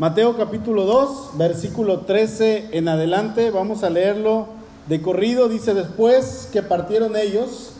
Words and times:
Mateo 0.00 0.34
capítulo 0.34 0.86
2, 0.86 1.32
versículo 1.36 2.00
13 2.06 2.70
en 2.72 2.88
adelante, 2.88 3.50
vamos 3.50 3.84
a 3.84 3.90
leerlo 3.90 4.46
de 4.88 5.02
corrido, 5.02 5.50
dice 5.50 5.74
después 5.74 6.48
que 6.50 6.62
partieron 6.62 7.16
ellos, 7.16 7.72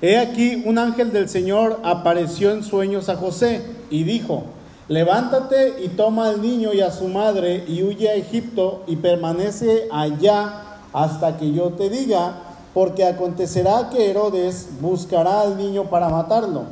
he 0.00 0.16
aquí 0.16 0.62
un 0.64 0.78
ángel 0.78 1.12
del 1.12 1.28
Señor 1.28 1.78
apareció 1.82 2.52
en 2.52 2.64
sueños 2.64 3.10
a 3.10 3.16
José 3.16 3.60
y 3.90 4.04
dijo, 4.04 4.44
levántate 4.88 5.74
y 5.84 5.88
toma 5.88 6.28
al 6.28 6.40
niño 6.40 6.72
y 6.72 6.80
a 6.80 6.90
su 6.90 7.08
madre 7.08 7.66
y 7.68 7.82
huye 7.82 8.08
a 8.08 8.14
Egipto 8.14 8.82
y 8.86 8.96
permanece 8.96 9.88
allá 9.92 10.78
hasta 10.94 11.36
que 11.36 11.52
yo 11.52 11.72
te 11.72 11.90
diga, 11.90 12.32
porque 12.72 13.04
acontecerá 13.04 13.90
que 13.90 14.08
Herodes 14.08 14.70
buscará 14.80 15.42
al 15.42 15.58
niño 15.58 15.84
para 15.90 16.08
matarlo. 16.08 16.64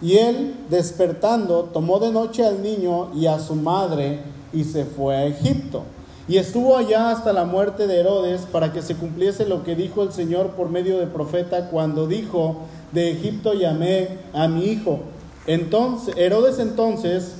Y 0.00 0.16
él, 0.18 0.54
despertando, 0.70 1.64
tomó 1.64 1.98
de 1.98 2.10
noche 2.10 2.44
al 2.44 2.62
niño 2.62 3.10
y 3.14 3.26
a 3.26 3.38
su 3.38 3.54
madre 3.54 4.20
y 4.52 4.64
se 4.64 4.84
fue 4.84 5.16
a 5.16 5.26
Egipto. 5.26 5.82
Y 6.28 6.36
estuvo 6.36 6.76
allá 6.76 7.10
hasta 7.10 7.32
la 7.32 7.44
muerte 7.44 7.86
de 7.86 8.00
Herodes 8.00 8.42
para 8.52 8.72
que 8.72 8.82
se 8.82 8.94
cumpliese 8.94 9.46
lo 9.46 9.64
que 9.64 9.74
dijo 9.74 10.02
el 10.02 10.12
Señor 10.12 10.50
por 10.50 10.68
medio 10.68 10.98
de 10.98 11.06
profeta 11.06 11.70
cuando 11.70 12.06
dijo, 12.06 12.56
de 12.92 13.10
Egipto 13.10 13.54
llamé 13.54 14.18
a 14.34 14.46
mi 14.46 14.66
hijo. 14.66 15.00
Entonces, 15.46 16.14
Herodes 16.16 16.58
entonces, 16.58 17.32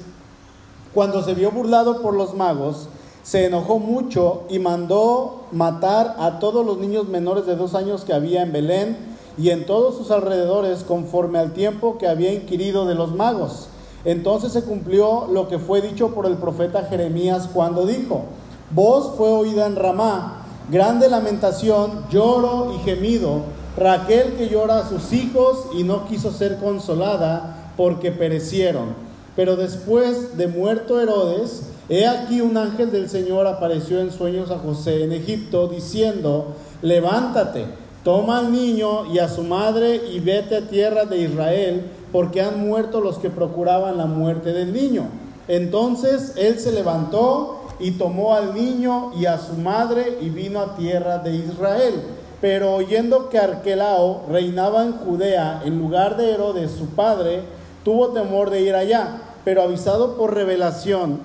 cuando 0.95 1.23
se 1.23 1.35
vio 1.35 1.51
burlado 1.51 2.01
por 2.01 2.15
los 2.15 2.35
magos, 2.35 2.89
se 3.23 3.45
enojó 3.45 3.79
mucho 3.79 4.45
y 4.49 4.59
mandó 4.59 5.45
matar 5.53 6.17
a 6.19 6.39
todos 6.39 6.65
los 6.65 6.79
niños 6.79 7.09
menores 7.09 7.45
de 7.45 7.57
dos 7.57 7.75
años 7.75 8.05
que 8.05 8.15
había 8.15 8.43
en 8.43 8.53
Belén 8.53 8.97
y 9.39 9.51
en 9.51 9.67
todos 9.67 9.97
sus 9.97 10.11
alrededores 10.11 10.83
conforme 10.83 11.39
al 11.39 11.53
tiempo 11.53 11.99
que 11.99 12.09
había 12.09 12.33
inquirido 12.33 12.87
de 12.87 12.95
los 12.95 13.15
magos. 13.15 13.69
Entonces 14.05 14.53
se 14.53 14.63
cumplió 14.63 15.29
lo 15.33 15.49
que 15.49 15.59
fue 15.59 15.81
dicho 15.81 16.15
por 16.15 16.27
el 16.27 16.37
profeta 16.37 16.85
Jeremías 16.85 17.49
cuando 17.53 17.87
dijo, 17.87 18.25
voz 18.71 19.17
fue 19.17 19.31
oída 19.31 19.67
en 19.67 19.77
Ramá, 19.77 20.45
grande 20.71 21.09
lamentación, 21.09 22.05
lloro 22.11 22.75
y 22.75 22.79
gemido, 22.85 23.43
Raquel 23.77 24.35
que 24.35 24.49
llora 24.49 24.79
a 24.79 24.89
sus 24.89 25.13
hijos 25.13 25.67
y 25.73 25.85
no 25.85 26.07
quiso 26.07 26.33
ser 26.33 26.59
consolada 26.59 27.73
porque 27.77 28.11
perecieron. 28.11 29.09
Pero 29.37 29.55
después 29.55 30.37
de 30.37 30.49
muerto 30.49 31.01
Herodes, 31.01 31.63
He 31.91 32.07
aquí 32.07 32.43
un 32.43 32.57
ángel 32.59 32.93
del 32.93 33.09
Señor 33.09 33.47
apareció 33.47 34.01
en 34.01 34.13
sueños 34.13 34.51
a 34.51 34.59
José 34.59 35.05
en 35.05 35.13
Egipto, 35.13 35.69
diciendo, 35.69 36.55
levántate, 36.83 37.65
toma 38.05 38.39
al 38.39 38.53
niño 38.53 39.07
y 39.13 39.19
a 39.19 39.29
su 39.29 39.43
madre 39.43 40.01
y 40.13 40.21
vete 40.21 40.57
a 40.57 40.69
tierra 40.69 41.05
de 41.05 41.19
Israel, 41.19 41.91
porque 42.13 42.43
han 42.43 42.67
muerto 42.67 43.01
los 43.01 43.19
que 43.19 43.31
procuraban 43.31 43.99
la 43.99 44.07
muerte 44.07 44.53
del 44.53 44.73
niño. 44.73 45.07
Entonces 45.47 46.35
él 46.37 46.59
se 46.59 46.73
levantó 46.73 47.61
y 47.81 47.93
tomó 47.93 48.35
al 48.35 48.55
niño 48.55 49.13
y 49.19 49.27
a 49.27 49.39
su 49.39 49.55
madre 49.55 50.19
y 50.21 50.29
vino 50.29 50.61
a 50.61 50.77
tierra 50.77 51.19
de 51.19 51.37
Israel. 51.37 51.95
Pero 52.41 52.75
oyendo 52.75 53.29
que 53.29 53.39
Arquelao 53.39 54.25
reinaba 54.29 54.85
en 54.85 54.93
Judea 54.93 55.63
en 55.65 55.79
lugar 55.79 56.17
de 56.17 56.31
Herodes 56.31 56.71
su 56.71 56.87
padre, 56.87 57.43
tuvo 57.85 58.09
temor 58.09 58.51
de 58.51 58.63
ir 58.63 58.75
allá, 58.75 59.23
pero 59.45 59.63
avisado 59.63 60.17
por 60.17 60.35
revelación 60.35 61.21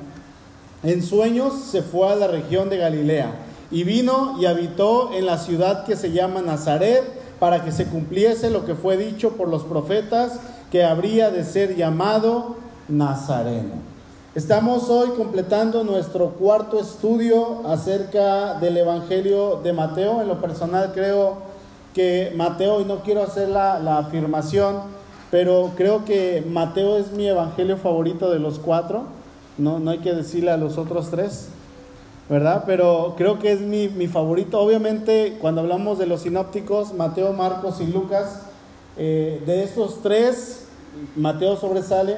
en 0.84 1.02
sueños 1.02 1.54
se 1.72 1.82
fue 1.82 2.12
a 2.12 2.16
la 2.16 2.28
región 2.28 2.70
de 2.70 2.78
Galilea 2.78 3.32
y 3.74 3.84
vino 3.84 4.38
y 4.40 4.46
habitó 4.46 5.12
en 5.14 5.26
la 5.26 5.38
ciudad 5.38 5.84
que 5.84 5.96
se 5.96 6.12
llama 6.12 6.42
Nazaret 6.42 7.04
para 7.40 7.66
que 7.66 7.72
se 7.72 7.88
cumpliese 7.88 8.50
lo 8.50 8.66
que 8.66 8.76
fue 8.76 8.96
dicho 8.96 9.32
por 9.32 9.50
los 9.50 9.64
profetas 9.64 10.40
que 10.72 10.86
habría 10.86 11.32
de 11.32 11.44
ser 11.44 11.76
llamado 11.76 12.56
Nazareno. 12.88 13.74
Estamos 14.36 14.90
hoy 14.90 15.10
completando 15.18 15.84
nuestro 15.84 16.30
cuarto 16.30 16.80
estudio 16.80 17.68
acerca 17.68 18.54
del 18.60 18.78
Evangelio 18.78 19.60
de 19.64 19.74
Mateo. 19.74 20.22
En 20.22 20.28
lo 20.28 20.40
personal 20.40 20.92
creo 20.94 21.38
que 21.94 22.32
Mateo, 22.36 22.80
y 22.80 22.86
no 22.86 23.02
quiero 23.02 23.24
hacer 23.24 23.50
la, 23.50 23.98
afirmación, 23.98 24.82
pero 25.30 25.72
creo 25.76 26.06
que 26.06 26.46
Mateo 26.48 26.98
es 26.98 27.12
mi 27.12 27.28
Evangelio 27.28 27.78
favorito 27.78 28.32
de 28.32 28.40
los 28.40 28.60
cuatro 28.60 29.04
no, 29.58 29.80
no 29.80 29.92
hay 29.92 30.00
que 30.00 30.14
decirle 30.14 30.52
a 30.52 30.58
los 30.58 30.78
otros 30.78 31.10
tres, 31.12 31.50
¿verdad? 32.30 32.64
Pero 32.66 33.16
creo 33.18 33.40
que 33.40 33.52
es 33.52 33.62
mi, 33.62 33.88
mi 33.90 34.08
favorito. 34.08 34.60
Obviamente, 34.60 35.38
cuando 35.42 35.62
hablamos 35.62 36.00
de 36.00 36.06
los 36.06 36.22
sinópticos, 36.22 36.94
Mateo, 36.94 37.34
Marcos 37.34 37.82
y 37.82 37.88
Lucas, 37.88 38.42
eh, 38.98 39.42
de 39.46 39.64
estos 39.64 40.02
tres, 40.02 40.66
Mateo 41.16 41.58
sobresale. 41.58 42.18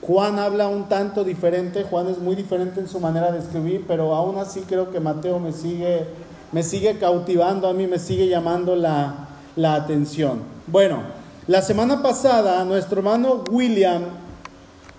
Juan 0.00 0.38
habla 0.38 0.68
un 0.68 0.88
tanto 0.88 1.24
diferente, 1.24 1.82
Juan 1.82 2.08
es 2.08 2.18
muy 2.18 2.36
diferente 2.36 2.80
en 2.80 2.88
su 2.88 3.00
manera 3.00 3.32
de 3.32 3.40
escribir, 3.40 3.84
pero 3.86 4.14
aún 4.14 4.38
así 4.38 4.60
creo 4.60 4.90
que 4.90 5.00
Mateo 5.00 5.40
me 5.40 5.52
sigue, 5.52 6.06
me 6.52 6.62
sigue 6.62 6.98
cautivando, 6.98 7.68
a 7.68 7.72
mí 7.72 7.86
me 7.88 7.98
sigue 7.98 8.28
llamando 8.28 8.76
la, 8.76 9.28
la 9.56 9.74
atención. 9.74 10.42
Bueno, 10.68 11.02
la 11.48 11.62
semana 11.62 12.00
pasada 12.00 12.64
nuestro 12.64 12.98
hermano 12.98 13.42
William 13.50 14.02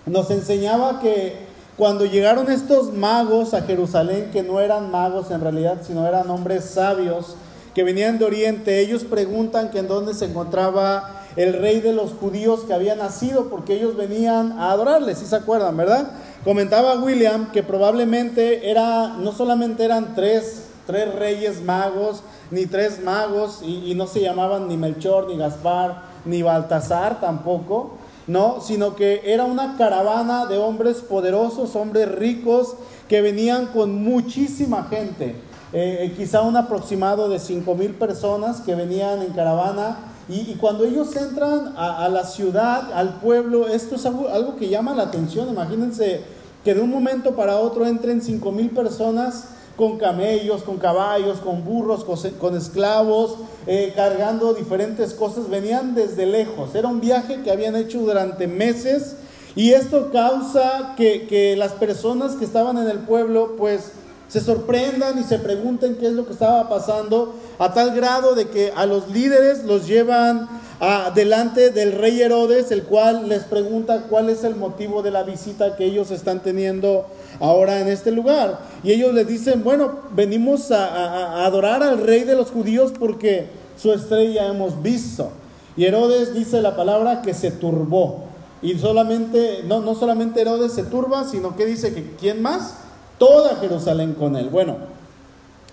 nos 0.05 0.29
enseñaba 0.31 0.99
que 0.99 1.48
cuando 1.79 2.03
llegaron 2.05 2.51
estos 2.51 2.91
magos 2.91 3.53
a 3.53 3.61
Jerusalén, 3.61 4.31
que 4.33 4.43
no 4.43 4.59
eran 4.59 4.91
magos 4.91 5.31
en 5.31 5.39
realidad, 5.39 5.77
sino 5.81 6.05
eran 6.05 6.29
hombres 6.29 6.65
sabios, 6.65 7.37
que 7.73 7.85
venían 7.85 8.19
de 8.19 8.25
Oriente, 8.25 8.81
ellos 8.81 9.05
preguntan 9.05 9.71
que 9.71 9.79
en 9.79 9.87
dónde 9.87 10.13
se 10.13 10.25
encontraba 10.25 11.23
el 11.37 11.53
rey 11.53 11.79
de 11.79 11.93
los 11.93 12.11
judíos 12.11 12.65
que 12.67 12.73
había 12.73 12.95
nacido, 12.95 13.49
porque 13.49 13.75
ellos 13.75 13.95
venían 13.95 14.59
a 14.59 14.71
adorarle, 14.71 15.15
si 15.15 15.25
se 15.25 15.37
acuerdan, 15.37 15.77
¿verdad? 15.77 16.11
Comentaba 16.43 16.99
William 16.99 17.49
que 17.53 17.63
probablemente 17.63 18.69
era, 18.69 19.15
no 19.17 19.31
solamente 19.31 19.85
eran 19.85 20.15
tres, 20.15 20.65
tres 20.85 21.15
reyes 21.15 21.61
magos, 21.63 22.23
ni 22.51 22.65
tres 22.65 23.01
magos, 23.01 23.61
y, 23.63 23.89
y 23.89 23.95
no 23.95 24.05
se 24.05 24.19
llamaban 24.19 24.67
ni 24.67 24.75
Melchor, 24.75 25.29
ni 25.29 25.37
Gaspar, 25.37 26.01
ni 26.25 26.41
Baltasar 26.41 27.21
tampoco, 27.21 27.98
no, 28.29 28.61
sino 28.61 28.95
que 28.95 29.21
era 29.25 29.45
una 29.45 29.75
caravana 29.75 30.45
de 30.45 30.57
hombres 30.59 30.97
poderosos, 30.97 31.75
hombres 31.75 32.09
ricos, 32.11 32.75
que 33.07 33.21
venían 33.21 33.65
con 33.67 34.03
muchísima 34.03 34.83
gente, 34.83 35.35
eh, 35.73 35.97
eh, 36.01 36.13
quizá 36.15 36.43
un 36.43 36.55
aproximado 36.55 37.27
de 37.27 37.39
cinco 37.39 37.73
mil 37.73 37.95
personas 37.95 38.61
que 38.61 38.75
venían 38.75 39.23
en 39.23 39.33
caravana. 39.33 39.97
Y, 40.29 40.53
cuando 40.61 40.85
ellos 40.85 41.15
entran 41.15 41.73
a, 41.75 42.07
la 42.07 42.23
ciudad, 42.23 42.93
al 42.93 43.15
pueblo, 43.15 43.67
esto 43.67 43.95
es 43.95 44.05
algo, 44.05 44.29
algo, 44.29 44.57
que 44.57 44.69
llama 44.69 44.93
la 44.93 45.03
atención. 45.03 45.49
Imagínense 45.49 46.21
que 46.63 46.75
de 46.75 46.81
un 46.81 46.91
momento 46.91 47.35
para 47.35 47.57
otro 47.57 47.87
entren 47.87 48.21
cinco 48.21 48.51
mil 48.51 48.69
personas 48.69 49.45
con 49.79 49.97
camellos, 49.97 50.63
con 50.63 50.75
caballos, 50.77 51.39
con 51.39 51.63
burros, 51.63 52.03
con, 52.37 52.57
esclavos, 52.57 53.37
eh, 53.65 53.93
cargando 53.95 54.53
diferentes 54.53 55.13
cosas, 55.13 55.49
venían 55.49 55.95
desde 55.95 56.25
lejos. 56.25 56.75
Era 56.75 56.89
un 56.89 56.99
viaje 56.99 57.43
que 57.43 57.49
habían 57.49 57.77
hecho 57.77 57.99
durante 57.99 58.45
meses 58.45 59.15
y 59.55 59.71
esto 59.71 60.11
causa 60.11 60.95
que, 60.97 61.55
las 61.57 61.71
personas 61.71 62.35
que 62.35 62.43
estaban 62.43 62.77
en 62.77 62.89
el 62.89 62.99
pueblo 62.99 63.55
pues 63.57 63.93
se 64.27 64.41
sorprendan 64.41 65.17
y 65.17 65.23
se 65.23 65.39
pregunten 65.39 65.95
qué 65.95 66.07
es 66.07 66.13
lo 66.13 66.25
que 66.25 66.33
estaba 66.33 66.67
pasando, 66.67 67.33
a 67.57 67.73
tal 67.73 67.95
grado 67.95 68.35
de 68.35 68.49
que 68.49 68.73
a 68.75 68.85
los 68.85 69.09
líderes 69.09 69.63
los 69.63 69.87
llevan 69.87 70.49
a, 70.81 71.11
delante 71.15 71.69
del 71.69 71.93
rey 71.93 72.21
Herodes, 72.21 72.71
el 72.71 72.83
cual 72.83 73.29
les 73.29 73.43
pregunta 73.43 74.07
cuál 74.09 74.29
es 74.29 74.43
el 74.43 74.57
motivo 74.57 75.03
de 75.03 75.11
la 75.11 75.23
visita 75.23 75.77
que 75.77 75.85
ellos 75.85 76.11
están 76.11 76.41
teniendo 76.41 77.05
ahora 77.39 77.79
en 77.79 77.87
este 77.87 78.11
lugar. 78.11 78.59
Y 78.83 78.91
ellos 78.91 79.13
le 79.13 79.25
dicen, 79.25 79.63
bueno, 79.63 79.91
venimos 80.15 80.71
a, 80.71 81.45
adorar 81.45 81.83
al 81.83 81.99
rey 81.99 82.23
de 82.23 82.35
los 82.35 82.51
judíos 82.51 82.93
porque 82.97 83.47
su 83.77 83.91
estrella 83.93 84.47
hemos 84.47 84.81
visto. 84.81 85.31
Y 85.75 85.85
Herodes 85.85 86.33
dice 86.33 86.61
la 86.61 86.75
palabra 86.75 87.21
que 87.21 87.33
se 87.33 87.51
turbó. 87.51 88.25
Y 88.61 88.77
solamente, 88.77 89.63
no, 89.65 89.79
no 89.79 89.95
solamente 89.95 90.41
Herodes 90.41 90.73
se 90.73 90.83
turba, 90.83 91.23
sino 91.23 91.55
que 91.55 91.65
dice 91.65 91.93
que 91.93 92.15
¿quién 92.19 92.41
más? 92.41 92.75
Toda 93.17 93.55
Jerusalén 93.55 94.13
con 94.13 94.35
él. 94.35 94.49
Bueno, 94.49 94.77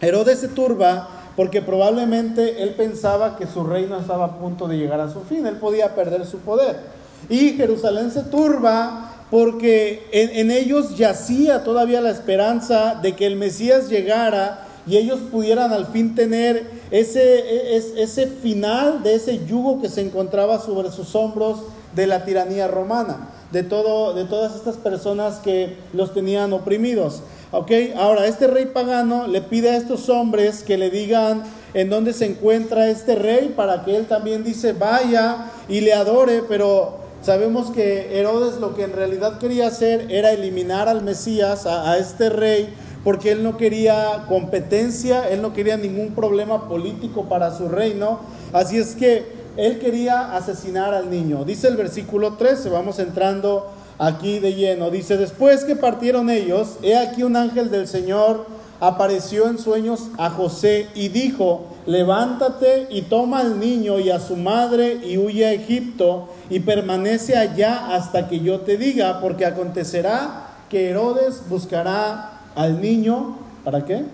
Herodes 0.01 0.39
se 0.39 0.49
turba 0.49 1.09
porque 1.37 1.61
probablemente 1.61 2.63
él 2.63 2.71
pensaba 2.71 3.37
que 3.37 3.47
su 3.47 3.65
reino 3.65 3.99
estaba 3.99 4.25
a 4.25 4.39
punto 4.39 4.69
de 4.69 4.79
llegar 4.79 5.01
a 5.01 5.11
su 5.11 5.21
fin, 5.21 5.47
él 5.47 5.57
podía 5.57 5.95
perder 5.95 6.25
su 6.27 6.39
poder. 6.39 6.81
Y 7.29 7.51
Jerusalén 7.53 8.11
se 8.11 8.23
turba 8.23 9.16
porque 9.31 10.07
en, 10.13 10.51
ellos 10.51 10.97
yacía 10.97 11.65
todavía 11.65 12.01
la 12.01 12.11
esperanza 12.11 12.95
de 13.03 13.15
que 13.15 13.27
el 13.27 13.37
Mesías 13.37 13.89
llegara 13.89 14.67
y 14.87 14.97
ellos 14.97 15.19
pudieran 15.33 15.73
al 15.73 15.87
fin 15.87 16.15
tener 16.15 16.71
ese, 16.93 17.77
ese 18.01 18.27
final 18.29 19.03
de 19.03 19.17
ese 19.17 19.45
yugo 19.45 19.81
que 19.81 19.89
se 19.89 20.01
encontraba 20.01 20.61
sobre 20.61 20.93
sus 20.93 21.15
hombros 21.17 21.59
de 21.97 22.07
la 22.07 22.25
tiranía 22.25 22.69
romana, 22.69 23.31
de, 23.51 23.65
todo, 23.65 24.15
de 24.15 24.27
todas 24.27 24.55
estas 24.55 24.77
personas 24.77 25.39
que 25.39 25.77
los 25.93 26.15
tenían 26.15 26.53
oprimidos. 26.53 27.23
Okay, 27.51 27.95
ahora 27.97 28.27
este 28.27 28.49
rey 28.49 28.67
pagano 28.67 29.27
le 29.27 29.41
pide 29.41 29.71
a 29.71 29.77
estos 29.77 30.09
hombres 30.09 30.63
que 30.63 30.77
le 30.77 30.91
digan 30.91 31.43
en 31.75 31.89
dónde 31.89 32.13
se 32.13 32.27
encuentra 32.27 32.89
este 32.89 33.15
rey 33.15 33.53
para 33.57 33.85
que 33.85 33.97
él 33.97 34.07
también 34.07 34.45
dice 34.45 34.73
vaya 34.73 35.53
y 35.69 35.81
le 35.81 35.95
adore, 35.95 36.43
pero 36.49 37.06
Sabemos 37.27 37.73
que 37.73 38.21
Herodes 38.21 38.61
lo 38.61 38.77
que 38.77 38.85
en 38.85 38.93
realidad 38.93 39.41
quería 39.41 39.67
hacer 39.67 40.13
era 40.13 40.31
eliminar 40.31 40.89
al 40.89 41.03
Mesías, 41.03 41.67
a, 41.67 41.99
este 41.99 42.31
rey, 42.31 42.73
porque 43.03 43.33
él 43.33 43.43
no 43.43 43.57
quería 43.57 44.27
competencia, 44.29 45.29
él 45.29 45.43
no 45.43 45.53
quería 45.53 45.77
ningún 45.77 46.15
problema 46.15 46.69
político 46.69 47.25
para 47.25 47.53
su 47.53 47.67
reino. 47.67 48.21
Así 48.53 48.79
es 48.79 48.95
que 48.95 49.27
él 49.57 49.81
quería 49.81 50.37
asesinar 50.37 50.95
al 50.95 51.11
niño. 51.11 51.45
Dice 51.45 51.67
el 51.67 51.77
versículo 51.77 52.35
13, 52.35 52.69
vamos 52.69 53.01
entrando 53.01 53.73
aquí 53.99 54.39
de 54.39 54.55
lleno. 54.55 54.91
Dice, 54.91 55.17
después 55.17 55.65
que 55.65 55.75
partieron 55.75 56.31
ellos, 56.31 56.77
he 56.85 56.97
aquí 56.97 57.25
un 57.25 57.35
ángel 57.35 57.73
del 57.73 57.89
Señor 57.89 58.47
apareció 58.81 59.49
en 59.49 59.59
sueños 59.59 60.09
a 60.19 60.31
José 60.31 60.89
y 60.95 61.09
dijo, 61.09 61.67
levántate 61.87 62.89
y 62.91 63.03
toma 63.03 63.41
al 63.41 63.59
niño 63.59 63.99
y 63.99 64.11
a 64.11 64.21
su 64.21 64.37
madre 64.37 65.01
y 65.05 65.19
huye 65.19 65.47
a 65.47 65.53
Egipto 65.53 66.29
y 66.51 66.61
permanece 66.61 67.37
allá 67.37 67.95
hasta 67.95 68.29
que 68.29 68.41
yo 68.41 68.61
te 68.61 68.77
diga, 68.77 69.21
porque 69.21 69.47
acontecerá 69.47 70.49
que 70.69 70.91
Herodes 70.91 71.43
buscará 71.49 72.41
al 72.55 72.81
niño, 72.81 73.37
¿para 73.65 73.85
qué? 73.85 74.05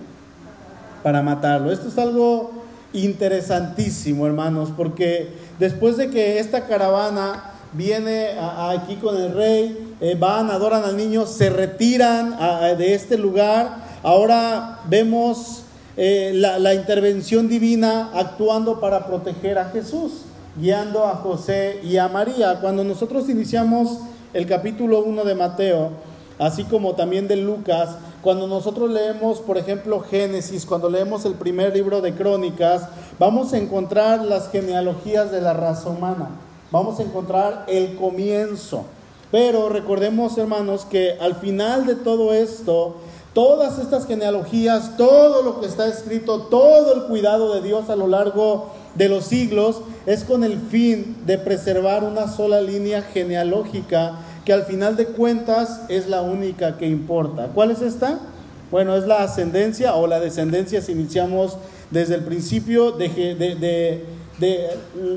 Para 1.03 1.23
matarlo. 1.23 1.73
Esto 1.73 1.88
es 1.88 1.99
algo 1.99 2.53
interesantísimo, 2.93 4.26
hermanos, 4.26 4.70
porque 4.76 5.31
después 5.58 5.97
de 5.97 6.11
que 6.11 6.38
esta 6.38 6.67
caravana 6.67 7.53
viene 7.73 8.31
aquí 8.38 8.97
con 8.97 9.17
el 9.17 9.35
rey, 9.35 9.94
eh, 10.00 10.17
van, 10.19 10.50
adoran 10.50 10.85
al 10.85 10.97
niño, 10.97 11.26
se 11.26 11.49
retiran 11.49 12.37
de 12.76 12.94
este 12.94 13.17
lugar, 13.17 13.81
ahora 14.02 14.81
vemos 14.88 15.62
eh, 15.96 16.32
la, 16.34 16.58
la 16.58 16.75
intervención 16.75 17.49
divina 17.49 18.10
actuando 18.14 18.81
para 18.81 19.06
proteger 19.06 19.58
a 19.58 19.66
Jesús, 19.66 20.22
guiando 20.56 21.06
a 21.06 21.16
José 21.16 21.81
y 21.84 21.96
a 21.99 22.08
María. 22.08 22.60
Cuando 22.60 22.84
nosotros 22.84 23.28
iniciamos 23.28 23.99
el 24.32 24.46
capítulo 24.46 25.02
1 25.04 25.25
de 25.25 25.34
Mateo, 25.34 25.90
así 26.38 26.64
como 26.64 26.94
también 26.94 27.28
de 27.28 27.37
Lucas, 27.37 27.96
cuando 28.22 28.46
nosotros 28.46 28.88
leemos, 28.88 29.40
por 29.40 29.58
ejemplo, 29.58 30.00
Génesis, 30.00 30.64
cuando 30.64 30.88
leemos 30.88 31.25
el 31.25 31.34
primer 31.34 31.75
libro 31.75 32.00
de 32.00 32.14
Crónicas, 32.14 32.88
vamos 33.19 33.52
a 33.52 33.58
encontrar 33.58 34.25
las 34.25 34.48
genealogías 34.50 35.32
de 35.32 35.40
la 35.40 35.52
raza 35.52 35.90
humana, 35.90 36.28
vamos 36.70 37.00
a 37.00 37.02
encontrar 37.02 37.64
el 37.66 37.96
comienzo. 37.96 38.84
Pero 39.32 39.69
recordemos, 39.70 40.38
hermanos, 40.38 40.84
que 40.84 41.16
al 41.20 41.34
final 41.34 41.84
de 41.84 41.96
todo 41.96 42.32
esto, 42.32 42.96
todas 43.32 43.79
estas 43.79 44.06
genealogías, 44.06 44.96
todo 44.96 45.43
lo 45.43 45.61
que 45.61 45.67
está 45.67 45.87
escrito, 45.87 46.43
todo 46.43 46.94
el 46.94 47.02
cuidado 47.05 47.55
de 47.55 47.62
Dios 47.62 47.88
a 47.88 47.96
lo 47.96 48.06
largo 48.06 48.70
de 48.94 49.08
los 49.08 49.25
siglos, 49.25 49.81
es 50.06 50.25
con 50.25 50.44
el 50.44 50.58
fin 50.58 51.17
de 51.26 51.38
preservar 51.38 52.05
una 52.05 52.29
sola 52.29 52.61
línea 52.61 53.02
genealógica 53.02 54.19
que 54.44 54.52
al 54.52 54.64
final 54.64 54.96
de 54.96 55.06
cuentas 55.06 55.82
es 55.88 56.08
la 56.08 56.23
única 56.23 56.76
que 56.76 56.87
importa. 56.87 57.49
¿Cuál 57.55 57.70
es 57.70 57.81
esta? 57.81 58.19
Bueno, 58.70 58.96
es 58.96 59.06
la 59.06 59.23
ascendencia 59.23 59.94
o 59.94 60.06
la 60.06 60.19
descendencia 60.19 60.81
si 60.81 60.93
iniciamos 60.93 61.56
desde 61.90 62.14
el 62.14 62.25
principio 62.25 62.93
de, 62.93 64.05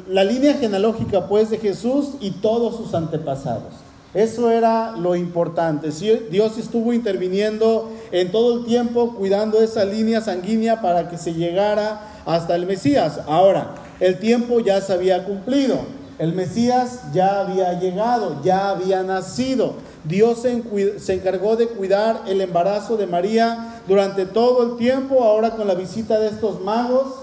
la 0.08 0.24
línea 0.24 0.54
genealógica 0.56 1.28
pues 1.28 1.50
de 1.50 1.58
Jesús 1.58 2.16
y 2.20 2.32
todos 2.32 2.76
sus 2.78 2.94
antepasados. 2.94 3.85
Eso 4.16 4.50
era 4.50 4.94
lo 4.94 5.18
importante. 5.18 5.90
Dios 6.32 6.58
estuvo 6.58 6.94
interviniendo 6.94 7.92
en 8.14 8.32
todo 8.32 8.60
el 8.60 8.66
tiempo 8.66 9.14
cuidando 9.14 9.62
esa 9.62 9.84
línea 9.84 10.22
sanguínea 10.22 10.82
para 10.82 11.10
que 11.10 11.18
se 11.18 11.34
llegara 11.34 12.00
hasta 12.26 12.56
el 12.56 12.66
Mesías. 12.66 13.20
Ahora, 13.28 13.76
el 14.00 14.18
tiempo 14.20 14.62
ya 14.62 14.80
se 14.80 14.94
había 14.94 15.26
cumplido. 15.26 15.80
El 16.18 16.32
Mesías 16.34 17.02
ya 17.14 17.42
había 17.42 17.78
llegado, 17.78 18.42
ya 18.42 18.70
había 18.70 19.04
nacido. 19.04 19.74
Dios 20.06 20.44
se, 20.44 21.14
encargó 21.14 21.58
de 21.58 21.68
cuidar 21.68 22.22
el 22.26 22.40
embarazo 22.40 22.96
de 22.96 23.08
María 23.08 23.82
durante 23.86 24.26
todo 24.26 24.64
el 24.64 24.78
tiempo, 24.78 25.26
ahora 25.26 25.58
con 25.58 25.68
la 25.68 25.76
visita 25.76 26.18
de 26.20 26.30
estos 26.30 26.62
magos, 26.62 27.16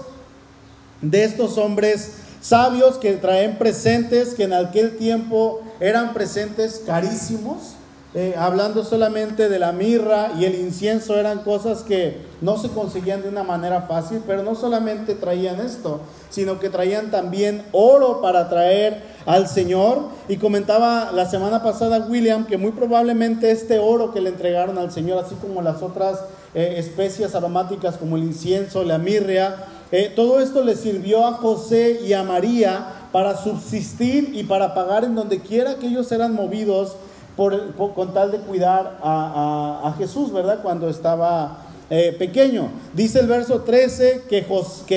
de 1.01 1.23
estos 1.23 1.57
hombres 1.57 2.17
sabios 2.43 2.97
que 2.97 3.13
traen 3.13 3.57
presentes 3.57 4.35
que 4.35 4.43
en 4.43 4.53
aquel 4.53 4.97
tiempo 4.97 5.61
eran 5.79 6.13
presentes 6.13 6.83
carísimos 6.85 7.77
eh, 8.15 8.35
hablando 8.37 8.83
solamente 8.83 9.49
de 9.49 9.57
la 9.57 9.71
mirra 9.71 10.33
y 10.37 10.45
el 10.45 10.53
incienso, 10.53 11.15
eran 11.17 11.39
cosas 11.39 11.81
que 11.81 12.17
no 12.41 12.59
se 12.59 12.69
conseguían 12.69 13.23
de 13.23 13.29
una 13.29 13.41
manera 13.41 13.83
fácil, 13.83 14.21
pero 14.27 14.43
no 14.43 14.53
solamente 14.53 15.15
traían 15.15 15.59
esto, 15.59 15.99
sino 16.29 16.59
que 16.59 16.69
traían 16.69 17.09
también 17.09 17.63
oro 17.71 18.21
para 18.21 18.49
traer 18.49 19.01
al 19.25 19.47
Señor. 19.47 20.09
Y 20.29 20.37
comentaba 20.37 21.11
la 21.11 21.27
semana 21.27 21.63
pasada 21.63 22.05
William 22.07 22.45
que 22.45 22.57
muy 22.57 22.71
probablemente 22.71 23.49
este 23.49 23.79
oro 23.79 24.13
que 24.13 24.21
le 24.21 24.29
entregaron 24.29 24.77
al 24.77 24.91
Señor, 24.91 25.17
así 25.25 25.33
como 25.41 25.63
las 25.63 25.81
otras 25.81 26.19
eh, 26.53 26.75
especias 26.77 27.33
aromáticas 27.33 27.97
como 27.97 28.17
el 28.17 28.23
incienso, 28.25 28.83
la 28.83 28.99
mirra, 28.99 29.55
eh, 29.95 30.11
todo 30.15 30.39
esto 30.39 30.63
le 30.63 30.75
sirvió 30.75 31.23
a 31.23 31.33
José 31.33 32.01
y 32.03 32.13
a 32.13 32.23
María 32.23 33.07
para 33.11 33.37
subsistir 33.37 34.31
y 34.33 34.43
para 34.43 34.73
pagar 34.73 35.03
en 35.03 35.13
donde 35.13 35.39
quiera 35.39 35.75
que 35.75 35.85
ellos 35.85 36.11
eran 36.11 36.33
movidos 36.33 36.95
con 37.37 38.11
tal 38.11 38.31
de 38.31 38.39
cuidar 38.39 38.97
a, 39.03 39.93
Jesús, 39.99 40.33
¿verdad? 40.33 40.63
Cuando 40.63 40.89
estaba 40.89 41.59
eh, 41.91 42.15
pequeño. 42.17 42.71
Dice 42.95 43.19
el 43.19 43.27
verso 43.27 43.61
13 43.61 44.23
que, 44.27 44.47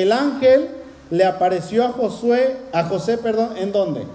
el 0.02 0.12
ángel 0.12 0.70
le 1.10 1.26
apareció 1.26 1.84
a 1.84 1.88
a 2.72 2.84
José, 2.84 3.18
perdón, 3.18 3.50
¿en 3.58 3.72
dónde? 3.72 4.06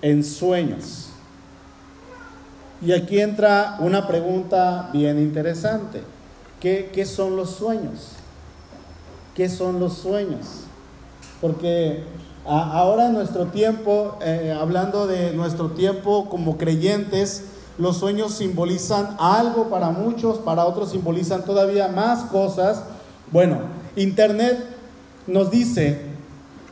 En 0.00 0.24
sueños. 0.24 1.10
Y 2.80 2.92
aquí 2.92 3.20
entra 3.20 3.76
una 3.80 4.06
pregunta 4.06 4.88
bien 4.94 5.18
interesante. 5.18 6.02
¿Qué, 6.60 6.90
qué 6.94 7.04
son 7.04 7.36
los 7.36 7.50
sueños? 7.50 8.17
¿Qué 9.38 9.48
son 9.48 9.78
los 9.78 9.94
sueños? 9.94 10.64
Porque 11.40 12.02
Ahora 12.44 13.08
en 13.08 13.12
nuestro 13.12 13.48
tiempo, 13.48 14.16
eh, 14.22 14.56
hablando 14.58 15.06
de 15.06 15.32
nuestro 15.32 15.72
tiempo 15.72 16.30
como 16.30 16.56
creyentes, 16.56 17.44
los 17.76 17.98
sueños 17.98 18.32
simbolizan 18.32 19.16
algo 19.18 19.68
para 19.68 19.90
muchos, 19.90 20.38
para 20.38 20.64
otros 20.64 20.92
simbolizan 20.92 21.44
todavía 21.44 21.88
más 21.88 22.24
cosas. 22.30 22.84
Bueno, 23.30 23.58
Internet 23.96 24.64
nos 25.26 25.50
dice 25.50 26.00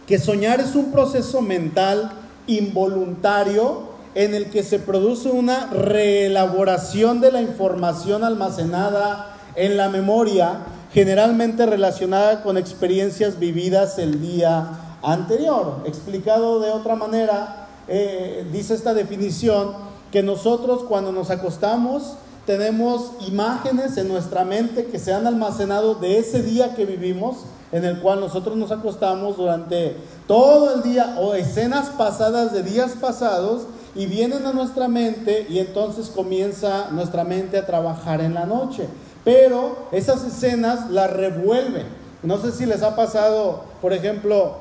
que 0.07 0.19
soñar 0.19 0.61
es 0.61 0.75
un 0.75 0.93
proceso 0.93 1.43
mental 1.43 2.11
involuntario 2.47 3.83
en 4.15 4.35
el 4.35 4.47
que 4.47 4.63
se 4.63 4.79
produce 4.79 5.29
una 5.29 5.67
reelaboración 5.67 7.21
de 7.21 7.33
la 7.33 7.43
información 7.43 8.25
almacenada 8.25 9.37
en 9.57 9.77
la 9.77 9.91
memoria, 9.91 10.61
generalmente 10.97 11.67
relacionada 11.67 12.43
con 12.43 12.57
experiencias 12.57 13.39
vividas 13.39 13.99
el 13.99 14.19
día 14.23 14.97
anterior. 15.03 15.83
Explicado 15.85 16.59
de 16.59 16.71
otra 16.71 16.95
manera, 16.97 17.69
eh, 17.87 18.49
dice 18.51 18.73
esta 18.73 18.95
definición 18.95 19.75
que 20.11 20.23
nosotros 20.23 20.85
cuando 20.85 21.13
nos 21.13 21.29
acostamos 21.29 22.15
tenemos 22.47 23.11
imágenes 23.29 23.99
en 23.99 24.09
nuestra 24.09 24.47
mente 24.47 24.87
que 24.87 24.99
se 24.99 25.13
han 25.13 25.27
almacenado 25.27 25.97
de 25.97 26.17
ese 26.17 26.43
día 26.43 26.75
que 26.75 26.87
vivimos, 26.87 27.41
en 27.73 27.85
el 27.85 28.01
cual 28.01 28.21
nosotros 28.21 28.57
nos 28.57 28.71
acostamos 28.71 29.37
durante 29.37 29.99
todo 30.27 30.77
el 30.77 30.83
día 30.83 31.17
o 31.21 31.35
escenas 31.35 31.91
pasadas 31.91 32.55
de 32.55 32.63
días 32.63 32.93
pasados 32.99 33.65
y 33.95 34.07
vienen 34.07 34.47
a 34.47 34.55
nuestra 34.55 34.89
mente 34.89 35.47
y 35.51 35.59
entonces 35.59 36.09
comienza 36.09 36.89
nuestra 36.91 37.23
mente 37.23 37.59
a 37.59 37.67
trabajar 37.67 38.23
en 38.23 38.33
la 38.33 38.47
noche. 38.47 38.89
Pero 39.27 39.89
esas 39.91 40.25
escenas 40.25 40.89
las 40.89 41.11
revuelven. 41.11 41.85
No 42.23 42.39
sé 42.39 42.53
si 42.53 42.65
les 42.65 42.85
ha 42.85 42.95
pasado, 42.95 43.65
por 43.83 43.93
ejemplo, 43.93 44.59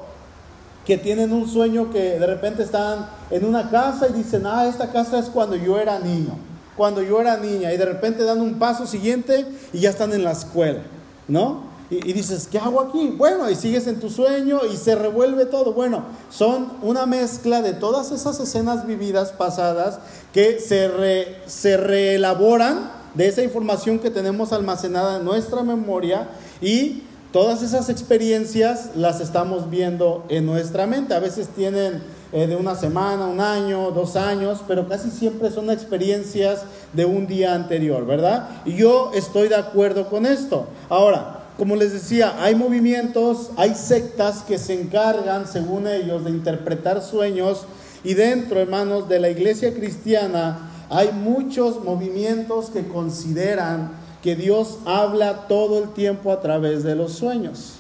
que 0.88 0.98
tienen 0.98 1.34
un 1.34 1.48
sueño 1.48 1.92
que 1.92 2.18
de 2.18 2.26
repente 2.26 2.64
están 2.64 3.08
en 3.30 3.46
una 3.46 3.70
casa 3.70 4.08
y 4.10 4.14
dicen, 4.14 4.48
ah, 4.48 4.66
esta 4.68 4.92
casa 4.92 5.20
es 5.20 5.28
cuando 5.28 5.56
yo 5.56 5.78
era 5.78 6.00
niño, 6.00 6.36
cuando 6.76 7.04
yo 7.04 7.22
era 7.22 7.38
niña, 7.38 7.74
y 7.74 7.78
de 7.78 7.86
repente 7.86 8.24
dan 8.24 8.42
un 8.42 8.58
paso 8.58 8.88
siguiente 8.88 9.46
y 9.72 9.82
ya 9.82 9.92
están 9.92 10.14
en 10.14 10.24
la 10.24 10.32
escuela, 10.32 10.82
¿no? 11.28 11.76
Y, 11.92 12.14
dices, 12.14 12.48
¿qué 12.52 12.58
hago 12.58 12.82
aquí? 12.82 13.14
Bueno, 13.16 13.48
y 13.48 13.56
sigues 13.56 13.86
en 13.86 14.00
tu 14.00 14.10
sueño 14.10 14.62
y 14.74 14.78
se 14.78 14.96
revuelve 14.96 15.46
todo. 15.46 15.74
Bueno, 15.74 16.06
son 16.32 16.74
una 16.82 17.06
mezcla 17.06 17.62
de 17.62 17.74
todas 17.74 18.12
esas 18.12 18.40
escenas 18.40 18.88
vividas 18.88 19.32
pasadas 19.32 20.00
que 20.34 20.60
se, 20.60 21.36
se 21.46 21.78
reelaboran 21.78 22.95
de 23.16 23.28
esa 23.28 23.44
información 23.44 24.00
que 24.00 24.12
tenemos 24.12 24.54
almacenada 24.54 25.18
en 25.18 25.26
nuestra 25.26 25.64
memoria 25.64 26.28
y 26.62 27.04
Todas 27.36 27.62
esas 27.64 27.90
experiencias 27.90 28.92
las 28.96 29.20
estamos 29.20 29.70
viendo 29.70 30.24
en 30.30 30.46
nuestra 30.46 30.88
mente. 30.88 31.14
A 31.14 31.20
veces 31.20 31.50
tienen 31.50 32.02
eh, 32.32 32.48
de 32.48 32.56
una 32.56 32.76
semana, 32.76 33.26
un 33.26 33.42
año, 33.42 33.92
dos 33.92 34.16
años, 34.16 34.62
pero 34.66 34.88
casi 34.88 35.12
siempre 35.12 35.52
son 35.52 35.70
experiencias 35.70 36.62
de 36.94 37.04
un 37.04 37.28
día 37.28 37.54
anterior, 37.54 38.06
¿verdad? 38.06 38.48
Y 38.64 38.78
yo 38.78 39.12
estoy 39.14 39.50
de 39.50 39.58
acuerdo 39.58 40.08
con 40.08 40.26
esto. 40.26 40.68
Ahora, 40.88 41.42
como 41.58 41.76
les 41.76 41.92
decía, 41.92 42.42
hay 42.42 42.56
movimientos, 42.56 43.50
hay 43.58 43.76
sectas 43.76 44.44
que 44.44 44.58
se 44.58 44.80
encargan, 44.80 45.46
según 45.46 45.88
ellos, 45.88 46.24
de 46.24 46.30
interpretar 46.30 47.02
sueños 47.02 47.66
Y 48.06 48.14
dentro, 48.14 48.62
hermanos, 48.62 49.10
de 49.10 49.20
la 49.20 49.30
iglesia 49.30 49.74
cristiana 49.74 50.65
hay 50.90 51.12
muchos 51.12 51.84
movimientos 51.84 52.70
que 52.70 52.88
consideran 52.88 53.92
que 54.22 54.36
Dios 54.36 54.80
habla 54.86 55.48
todo 55.48 55.84
el 55.84 55.90
tiempo 55.94 56.32
a 56.32 56.42
través 56.42 56.84
de 56.84 56.96
los 56.96 57.14
sueños. 57.14 57.74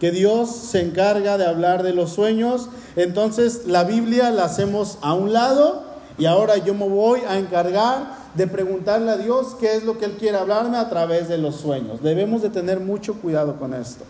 Que 0.00 0.10
Dios 0.10 0.50
se 0.50 0.82
encarga 0.82 1.38
de 1.38 1.46
hablar 1.46 1.82
de 1.82 1.92
los 1.92 2.10
sueños. 2.10 2.68
Entonces 2.96 3.66
la 3.66 3.84
Biblia 3.84 4.30
la 4.30 4.44
hacemos 4.44 4.98
a 5.02 5.14
un 5.14 5.32
lado 5.32 5.84
y 6.18 6.26
ahora 6.26 6.56
yo 6.58 6.74
me 6.74 6.88
voy 6.88 7.20
a 7.28 7.38
encargar 7.38 8.16
de 8.34 8.46
preguntarle 8.46 9.10
a 9.10 9.16
Dios 9.16 9.56
qué 9.58 9.76
es 9.76 9.84
lo 9.84 9.98
que 9.98 10.04
Él 10.04 10.16
quiere 10.18 10.36
hablarme 10.36 10.76
a 10.76 10.88
través 10.88 11.28
de 11.28 11.38
los 11.38 11.56
sueños. 11.56 12.02
Debemos 12.02 12.42
de 12.42 12.50
tener 12.50 12.80
mucho 12.80 13.14
cuidado 13.14 13.58
con 13.58 13.72
esto. 13.72 14.04